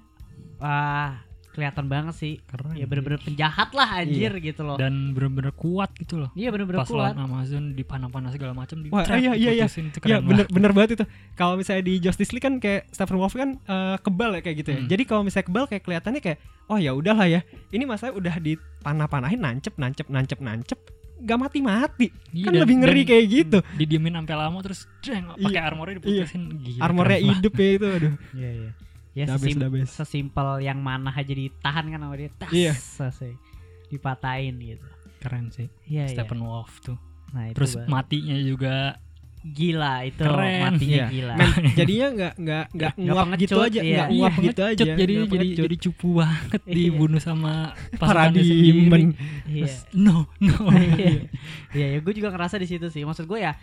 [0.64, 1.20] wah
[1.54, 2.34] kelihatan banget sih.
[2.44, 4.76] keren Ya bener-bener penjahat lah anjir gitu loh.
[4.76, 7.14] dan bener-bener kuat gitu loh Iya bener-bener pas kuat.
[7.14, 9.66] lawan Amazon dipanah-panah segala macam di Wah, iya, iya, iya.
[9.66, 10.48] Ya keren bener banget.
[10.50, 11.06] bener banget itu.
[11.34, 14.70] Kalau misalnya di Justice League kan kayak Stephen Wolf kan eh, kebal ya kayak gitu
[14.70, 14.80] ya.
[14.80, 14.90] Hmm.
[14.90, 17.42] Jadi kalau misalnya kebal kayak kelihatannya kayak oh ya udahlah ya.
[17.70, 20.80] Ini masalah udah dipanah-panahin nancep nancep nancep nancep
[21.20, 22.12] gak mati-mati.
[22.30, 23.58] Iya, kan dan- lebih ngeri dan kayak gitu.
[23.76, 28.14] didiemin sampai lama terus jeng pakai Iya, armornya diputusin gila Armornya hidup ya itu aduh.
[28.34, 28.72] Iya iya.
[29.14, 29.94] Ya The sesim- best.
[29.96, 32.30] sesimpel yang mana aja ditahan kan sama dia.
[32.32, 32.74] Tas, Iya.
[32.74, 33.34] selesai.
[33.88, 34.86] Dipatahin gitu.
[35.20, 36.20] keren sih Iya iya.
[36.20, 37.00] Stephen Wolf tuh
[37.32, 39.00] Nah, itu terus matinya juga
[39.42, 40.60] gila itu Keren.
[40.68, 41.08] matinya Iya.
[41.10, 41.34] gila.
[41.34, 41.48] Men,
[41.80, 43.96] jadinya nggak nggak nggak nguap gitu aja, iya.
[43.96, 44.84] nggak nguap Iya, gitu aja.
[44.90, 46.74] jadi Nggak jadi jadi cupu banget Iya.
[46.74, 47.54] dibunuh sama
[48.02, 49.16] Paradimen.
[49.46, 49.64] Iya.
[49.64, 51.28] Terus, no no Iya,
[51.76, 53.02] Iya, ya gue juga ngerasa di situ sih.
[53.02, 53.56] Maksud gue ya,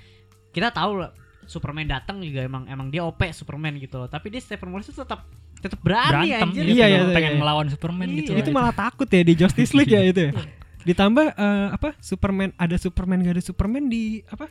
[0.51, 1.05] kita tahu
[1.51, 4.07] Superman datang juga emang emang dia OP Superman gitu loh.
[4.07, 5.27] Tapi dia Stephen Wolf itu tetap
[5.59, 6.63] tetap berani berantem anjir.
[6.65, 7.39] gitu Iya, loh, iya, pengen iya.
[7.39, 8.17] melawan Superman Iya.
[8.17, 10.33] gitu itu malah takut ya di Justice League ya itu ya.
[10.81, 14.47] Ditambah eh, apa Superman ada Superman gak ada Superman di apa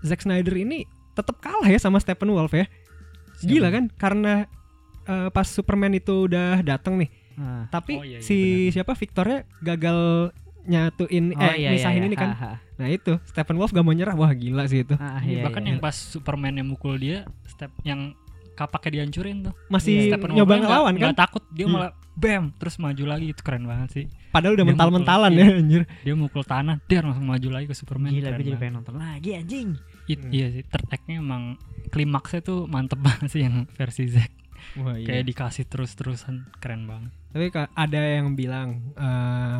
[0.00, 2.64] Zack Snyder ini tetap kalah ya sama Stephen Wolf ya.
[3.40, 4.46] Gila kan karena
[5.04, 7.66] eh, pas Superman itu udah datang nih, Nah.
[7.66, 8.38] tapi Oh, iya, iya, si
[8.70, 10.30] siapa Victornya gagal
[10.64, 12.08] nyatuin Oh, eh iya, iya, misahin iya.
[12.08, 12.30] ini kan.
[12.30, 12.52] Ha, ha.
[12.74, 14.94] Nah itu Stephen Wolf gak mau nyerah wah gila sih itu.
[14.96, 15.70] Ah, Iya, iya, bahkan iya.
[15.70, 18.12] yang pas Superman yang mukul dia step yang
[18.54, 21.00] kapaknya dihancurin tuh Masih Stephen nyoba ngelawan kan?
[21.00, 21.74] nggak takut dia Iya.
[21.74, 25.82] malah bam terus maju lagi itu keren banget sih Padahal udah mental-mentalan mukul, ya anjir.
[26.00, 29.30] dia mukul tanah dia langsung maju lagi ke Superman Gila, gue jadi pengen nonton lagi
[29.34, 29.74] anjing.
[30.06, 30.30] It- Hmm.
[30.30, 31.58] iya sih act-nya emang
[31.90, 34.30] klimaksnya tuh mantep banget sih yang versi Zack
[34.76, 35.06] Wah, iya.
[35.10, 39.58] kayak dikasih terus-terusan keren banget Tapi ada yang bilang eh,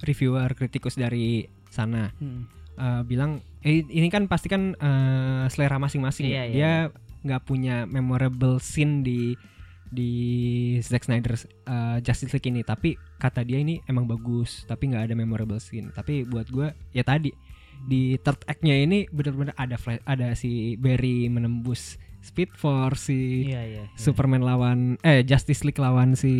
[0.00, 2.46] reviewer kritikus dari sana Hmm.
[2.74, 6.44] eh, bilang eh, ini kan pasti kan eh, selera masing-masing Iya, ya.
[6.44, 6.72] iya, Dia
[7.18, 9.34] nggak punya memorable scene di
[9.88, 10.10] di
[10.78, 15.14] Zack Snyder eh, Justice League ini, tapi kata dia ini emang bagus, tapi nggak ada
[15.14, 15.88] memorable scene.
[15.90, 17.32] Tapi buat gue ya tadi
[17.80, 23.62] di third act-nya ini benar-benar ada flash, ada si Barry menembus Speed Force si Iya,
[23.64, 23.82] iya.
[23.82, 23.84] iya.
[23.94, 26.34] Superman lawan eh Justice League lawan si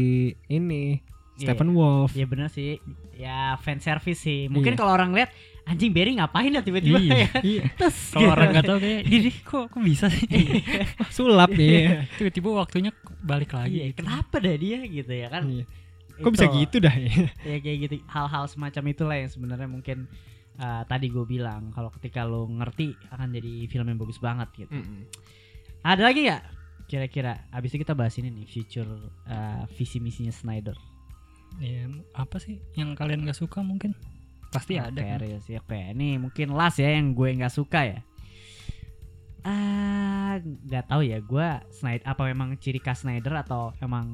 [0.46, 2.10] ini Iya, Stephen Wolf.
[2.12, 2.82] Ya bener sih.
[3.14, 4.46] Ya fan service sih.
[4.46, 4.78] Mungkin Iya.
[4.78, 5.30] kalau orang lihat
[5.64, 7.14] anjing Barry ngapain ya tiba-tiba Iya.
[7.14, 7.30] ya.
[7.40, 8.34] Iya, Terus kalau gitu.
[8.34, 12.08] orang nggak tahu kayak ini kok kok bisa sih wah, sulap ya.
[12.16, 13.98] tiba-tiba waktunya balik lagi Iya, gitu.
[14.02, 15.42] kenapa dah dia gitu ya kan?
[15.46, 15.64] Iya.
[16.18, 16.54] Kok bisa Itu.
[16.58, 17.10] gitu dah ya?
[17.46, 20.10] ya kayak gitu hal-hal semacam itulah yang sebenarnya mungkin
[20.58, 24.74] uh, tadi gue bilang kalau ketika lo ngerti akan jadi film yang bagus banget gitu
[25.78, 26.42] ada lagi nggak
[26.90, 28.88] kira-kira abis itu kita bahas ini nih future
[29.28, 30.74] uh, visi misinya Snyder
[31.58, 33.96] Iya, apa sih yang kalian nggak suka mungkin?
[34.48, 35.18] Pasti Oke, ada kan?
[35.20, 38.00] real sih oke ini mungkin last ya yang gue nggak suka ya.
[39.44, 44.06] Ah nggak tahu ya gue Snyder apa memang ciri khas Snyder atau emang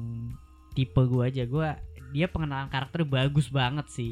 [0.75, 1.43] tipe gue aja?
[1.47, 1.69] Gue
[2.15, 4.11] dia pengenalan karakter bagus banget sih.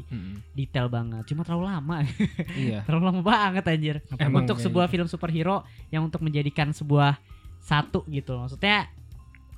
[0.52, 1.96] Detail banget cuma terlalu lama.
[2.60, 2.84] Iya.
[2.84, 3.96] terlalu lama banget anjir.
[4.16, 4.92] Emang untuk kayak sebuah gitu.
[4.98, 5.56] film superhero
[5.88, 7.16] yang untuk menjadikan sebuah
[7.64, 8.36] satu gitu.
[8.36, 8.92] Loh maksudnya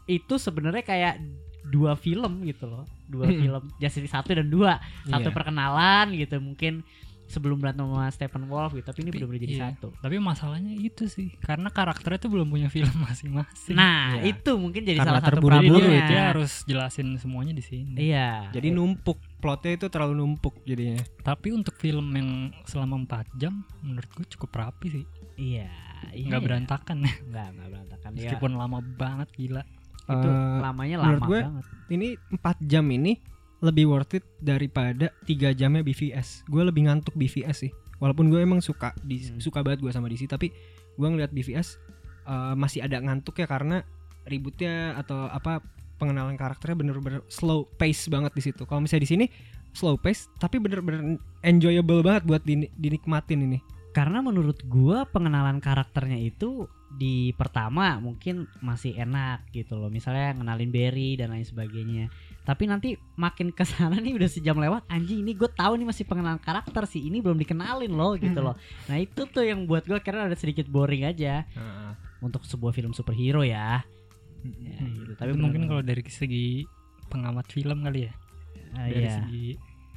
[0.06, 1.14] itu sebenarnya kayak
[1.66, 3.40] dua film gitu loh dua Mm-mm.
[3.40, 5.34] film Justice League satu dan dua satu Iya.
[5.34, 6.86] perkenalan gitu mungkin
[7.26, 9.62] sebelum berantem sama Stephen Wolf gitu tapi ini benar-benar jadi iya.
[9.66, 13.74] satu Tapi masalahnya itu sih karena karakternya tuh belum punya film masing-masing.
[13.74, 14.30] nah Iya.
[14.30, 17.98] itu mungkin jadi Karena salah satu jadi problemnya dia harus jelasin semuanya di sini.
[17.98, 21.02] iya Jadi numpuk plotnya itu terlalu numpuk jadinya.
[21.20, 22.30] Tapi untuk film yang
[22.62, 25.04] selama 4 jam menurut gue cukup rapi sih.
[25.34, 25.66] iya
[26.14, 26.46] iya, nggak iya.
[26.46, 28.08] berantakan ya Nggak, nggak berantakan.
[28.08, 29.62] Ya, meskipun lama banget gila
[30.06, 31.64] itu Eh, lamanya lama gue, banget.
[31.88, 33.18] ini 4 jam ini
[33.58, 36.44] lebih worth it daripada 3 jamnya BVS.
[36.44, 37.72] Gue lebih ngantuk BVS sih.
[37.96, 39.38] Walaupun gue emang suka di, Hmm.
[39.38, 40.52] suka banget gue sama DC tapi
[40.92, 41.80] gue ngeliat BVS
[42.24, 43.80] eh, masih ada ngantuk ya karena
[44.24, 45.62] ributnya atau apa
[45.96, 48.62] pengenalan karakternya bener-bener slow pace banget di situ.
[48.62, 49.26] Kalau misalnya di sini
[49.70, 53.58] slow pace tapi bener-bener enjoyable banget buat din- dinikmatin ini.
[53.90, 59.90] Karena menurut gua pengenalan karakternya itu di pertama mungkin masih enak gitu loh.
[59.90, 62.06] Misalnya ngenalin Barry dan lain sebagainya.
[62.46, 66.06] Tapi nanti makin ke sana nih udah sejam lewat anjing ini gue tahu nih masih
[66.06, 67.02] pengenalan karakter sih.
[67.02, 68.54] Ini belum dikenalin loh gitu loh.
[68.86, 71.42] Nah, itu tuh yang buat gua karena ada sedikit boring aja
[72.18, 73.82] untuk sebuah film superhero ya.
[74.46, 75.12] Ya, Hmm, gitu.
[75.18, 76.62] tapi Tapi mungkin kalau dari segi
[77.06, 78.12] pengamat film kali ya
[78.78, 79.14] Ah, dari iya.
[79.18, 79.46] segi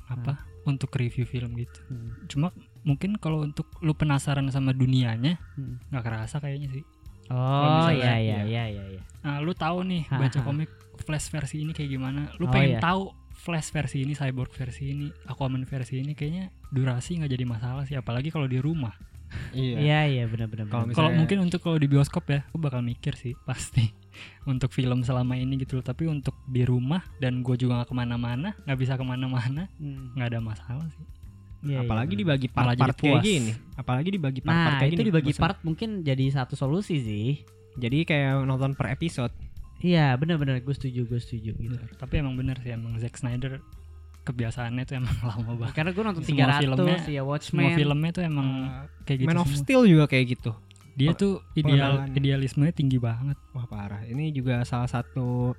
[0.09, 2.17] apa untuk review film gitu Hmm.
[2.25, 2.47] cuma
[2.89, 5.77] mungkin kalau untuk lu penasaran sama dunianya Hmm.
[5.87, 6.83] nggak kerasa kayaknya sih
[7.29, 8.41] Oh iya iya iya.
[8.43, 9.01] iya iya iya.
[9.21, 10.43] nah lu tahu nih Ha, baca ha.
[10.43, 10.69] komik
[10.99, 12.81] flash versi ini kayak gimana lu Oh, pengen iya.
[12.81, 17.85] tahu flash versi ini cyborg versi ini aquaman versi ini kayaknya durasi nggak jadi masalah
[17.85, 18.97] sih apalagi kalau di rumah
[19.49, 20.65] Iya iya benar benar.
[20.89, 23.85] Kalau mungkin untuk kalau di bioskop ya aku bakal mikir sih pasti
[24.43, 27.95] untuk film selama ini gitu loh tapi untuk di rumah dan gue juga nggak ke
[27.95, 30.17] mana-mana nggak bisa ke mana-mana Hmm.
[30.17, 31.05] nggak ada masalah sih
[31.61, 32.21] Iya, iya, Apalagi benar.
[32.21, 33.51] dibagi part-part kayak gini.
[33.75, 35.09] Apalagi dibagi part-part Nah, kayak itu gini.
[35.09, 37.29] dibagi part mungkin jadi satu solusi sih.
[37.75, 39.31] Jadi kayak nonton per episode.
[39.77, 41.75] Iya, benar-benar gue setuju, gue setuju gitu.
[41.95, 43.63] tapi emang bener sih emang Zack Snyder
[44.21, 47.69] kebiasaannya tuh emang lama banget Karena gue nonton Semua 300 filmnya- ya semua Watchmen.
[47.73, 49.59] filmnya tuh emang Uh, kayak gitu Man of semua.
[49.59, 50.51] Steel juga kayak gitu.
[50.93, 52.11] dia tuh ideal pengenalan.
[52.13, 54.03] idealismenya tinggi banget Wah parah.
[54.03, 55.55] Ini juga salah satu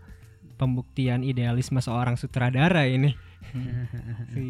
[0.54, 3.16] pembuktian idealisme seorang sutradara ini
[4.32, 4.44] si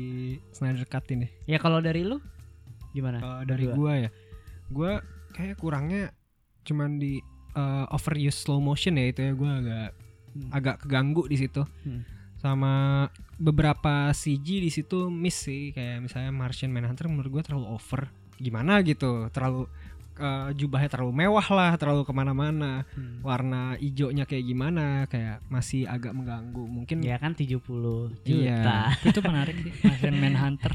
[0.52, 1.28] Snyder Cut ini.
[1.44, 2.18] Ya kalau dari lu
[2.90, 3.18] gimana?
[3.18, 3.76] Kalau dari Berdua.
[3.78, 4.10] gua ya,
[4.68, 4.92] gua
[5.32, 6.10] kayak kurangnya
[6.62, 7.18] cuman di
[7.54, 9.90] uh, overuse slow motion ya itu ya gua agak
[10.30, 10.46] Hmm.
[10.54, 11.66] agak keganggu di situ.
[11.82, 12.06] Hmm.
[12.38, 18.14] Sama beberapa CG di situ miss sih kayak misalnya Martian Manhunter menurut gua terlalu over.
[18.38, 19.66] Gimana gitu, terlalu
[20.20, 22.84] uh, jubahnya terlalu mewah lah, terlalu ke mana-mana.
[22.90, 23.18] Hmm.
[23.20, 26.62] Warna hijaunya kayak gimana, kayak masih agak mengganggu.
[26.62, 28.12] Mungkin Ya kan 70 juta.
[28.22, 28.92] Iya.
[29.08, 30.72] itu menarik sih Martian Manhunter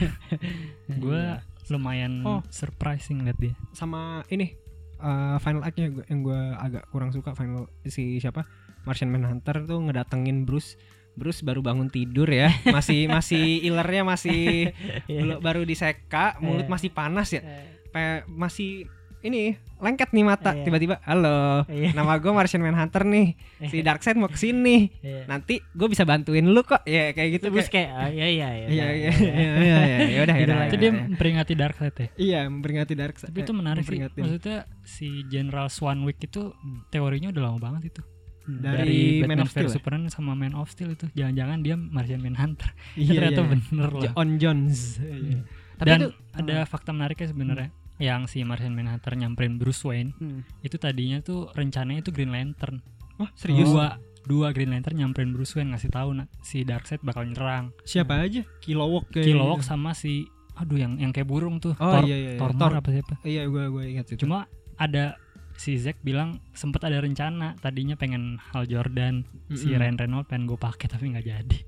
[1.01, 1.41] gue Iya.
[1.67, 2.41] lumayan Oh.
[2.47, 4.53] surprising liat dia sama ini
[4.97, 8.45] uh, final act-nya gua- yang gue agak kurang suka final si siapa
[8.83, 10.77] Martian Manhunter tuh ngedatengin Bruce
[11.13, 14.69] Bruce baru bangun tidur ya masih masih ilernya masih
[15.07, 16.71] belum- baru diseka mulut Iya.
[16.71, 17.41] masih panas ya
[17.87, 18.85] Pe- masih
[19.25, 20.53] ini lengket nih mata.
[20.53, 20.63] Iya.
[20.69, 21.97] tiba-tiba halo Iya.
[21.97, 23.33] nama gue Martian Manhunter nih.
[23.67, 25.25] Si Darkseid mau ke sini Iya.
[25.25, 26.85] nanti gue bisa bantuin lu kok.
[26.85, 28.69] Ya kayak gitu Terus kayak iya iya iya iya.
[28.69, 29.51] iya iya iya.
[29.59, 30.67] iya ya udah ya Gitu udah, lah.
[30.69, 32.07] itu ya dia memperingati Darkseid ya?
[32.15, 33.29] Iya memperingati Darkseid.
[33.33, 33.99] Tapi itu menarik sih.
[33.99, 36.53] Maksudnya si General Swanwick itu
[36.93, 38.01] teorinya udah lama banget itu.
[38.45, 38.61] Hmm.
[38.61, 39.73] Dari Man Batman of Steel ya?
[39.73, 41.09] Superman sama Man of Steel itu.
[41.17, 42.69] Jangan-jangan dia Martian Manhunter.
[42.93, 43.49] Iya, ternyata iya.
[43.49, 45.01] bener loh On Jones.
[45.01, 45.41] Iya.
[45.75, 50.43] Tapi dan itu ada fakta menariknya sebenarnya yang si Martian Manhunter nyamperin Bruce Wayne Hmm.
[50.61, 52.83] itu tadinya tuh rencananya itu Green Lantern.
[53.15, 53.65] Oh serius?
[53.65, 57.71] Dua dua Green Lantern nyamperin Bruce Wayne ngasih tahu na- si Darkseid bakal nyerang.
[57.81, 58.43] Siapa aja?
[58.59, 61.71] Kilowog kayak Kilowog sama si aduh yang yang kayak burung tuh.
[61.75, 62.39] Oh Thor, iya iya, iya.
[62.41, 62.73] Thor, Thor.
[62.73, 63.13] apa siapa?
[63.21, 64.19] Iya gue gue ingat itu.
[64.21, 65.15] Cuma ada
[65.55, 69.79] si Zack bilang sempet ada rencana tadinya pengen Hal Jordan si Mm-mm.
[69.79, 71.59] Ryan Reynolds pengen gue pakai tapi nggak jadi.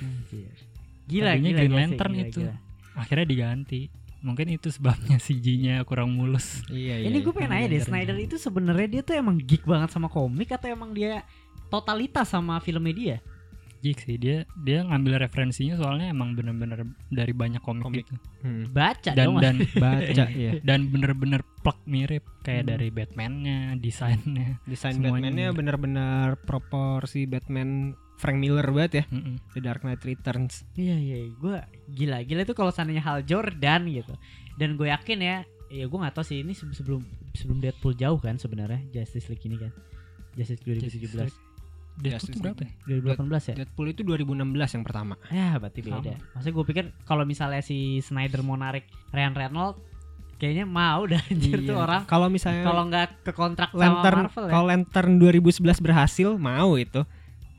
[0.00, 0.50] Anjir.
[1.06, 2.40] Gila Tadinya gila Green Lantern gila, itu.
[2.40, 2.54] gila.
[2.92, 3.80] akhirnya diganti
[4.20, 7.36] mungkin itu sebabnya CG-nya kurang mulus iya iya Ini gue iya.
[7.36, 10.90] pengen nanya deh, Snyder itu sebenarnya dia tuh emang geek banget sama komik atau emang
[10.90, 11.24] dia
[11.66, 13.18] totalitas sama filmnya dia?
[13.80, 18.04] Jik sih dia dia ngambil referensinya soalnya emang bener-bener dari banyak komik, Komik.
[18.04, 18.68] gitu Hmm.
[18.68, 19.36] Baca dan dong.
[19.38, 22.70] dan baca iya dan bener-bener plek mirip kayak Hmm.
[22.70, 25.56] dari Batman-nya desainnya desain Batman-nya mirip.
[25.56, 29.40] benar-benar proporsi Batman Frank Miller banget ya Mm-mm.
[29.50, 31.56] The Dark Knight Returns Iya iya, gue
[31.88, 34.12] gila gila itu kalau seandainya Hal Jordan gitu.
[34.54, 37.00] Dan gue yakin ya, ya gue nggak tahu sih ini se- sebelum
[37.32, 39.72] sebelum Deadpool jauh kan sebenarnya Justice League ini kan.
[40.32, 41.32] Justice League 2017,
[41.96, 42.72] Deadpool Justice tuh berapa ya?
[43.16, 43.54] 2018 ya.
[43.58, 44.36] Deadpool itu 2016
[44.70, 46.12] yang pertama Ya berarti beda.
[46.30, 49.80] Maksudnya gue pikir kalau misalnya si Snyder mau narik Ryan Reynolds,
[50.36, 51.76] kayaknya mau dah anjir tuh Iya.
[51.78, 52.02] orang.
[52.04, 54.50] kalau misalnya Kalau nggak ke kontrak sama Lantern Marvel ya.
[54.50, 57.00] kalau Lantern 2011 berhasil mau itu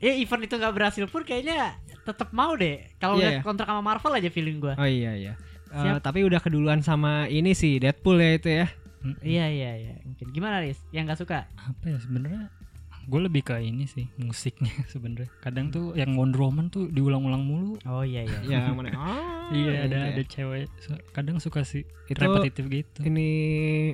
[0.02, 2.82] Ya event itu nggak berhasil pun kayaknya tetap mau deh.
[2.96, 3.42] Kalau Iya, nggak iya.
[3.42, 4.74] kontrak sama Marvel aja feeling gue.
[4.74, 5.34] oh iya iya
[5.70, 6.02] Eh, Siap.
[6.02, 8.66] tapi udah keduluan sama ini sih Deadpool ya itu ya.
[9.18, 9.94] Iya iya iya.
[10.02, 10.76] Mungkin gimana Riz?
[10.90, 11.38] Yang nggak suka?
[11.48, 12.50] apa ya sebenarnya
[13.02, 17.74] gue lebih ke ini sih musiknya sebenarnya kadang tuh yang Wonder Woman tuh diulang-ulang mulu
[17.82, 18.38] Oh iya iya.
[18.44, 20.06] ya mana ah, iya ada gitu ya.
[20.08, 20.64] ada cewek
[21.10, 23.28] kadang suka sih itu repetitif gitu ini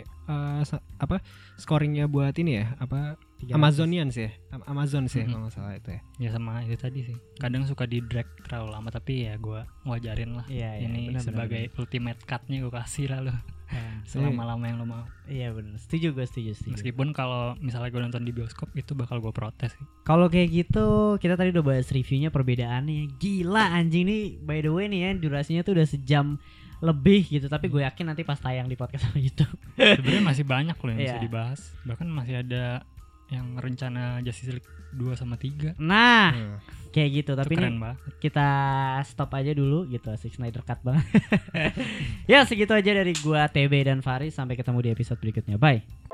[0.05, 1.25] eh, sa- apa
[1.57, 3.28] scoringnya buat ini ya apa 300.
[3.49, 5.29] Amazonian sih ya Am- Amazon sih Mhm.
[5.29, 8.69] kalau nggak salah itu ya ya sama itu tadi sih kadang suka di drag terlalu
[8.71, 10.85] lama tapi ya gue wajarin lah Iya iya.
[10.85, 13.35] ini benar, sebagai ultimate cutnya gue kasih lah lo.
[13.69, 15.77] Ah, selama lama yang lo mau Iya benar.
[15.77, 16.73] Setuju gue setuju setuju.
[16.75, 20.87] meskipun kalau misalnya gue nonton di bioskop itu bakal gue protes sih Kalau kayak gitu,
[21.17, 23.13] kita tadi udah bahas reviewnya perbedaannya.
[23.15, 26.41] Gila anjing nih, by the way nih ya, durasinya tuh udah sejam
[26.81, 27.45] lebih gitu.
[27.47, 29.53] Tapi gue yakin nanti pas tayang di podcast sama YouTube.
[29.77, 31.23] sebenarnya masih banyak loh yang bisa Iya.
[31.23, 32.89] dibahas bahkan masih ada
[33.29, 36.57] yang rencana Justice League 2 sama 3 Nah, Hmm.
[36.89, 37.31] kayak gitu.
[37.31, 38.49] itu Tapi ini banget kita
[39.05, 40.09] stop aja dulu gitu.
[40.17, 41.05] Six Snyder Cut banget.
[42.33, 44.33] ya segitu aja dari gua TB dan Faris.
[44.33, 45.61] Sampai ketemu di episode berikutnya.
[45.61, 46.08] Bye.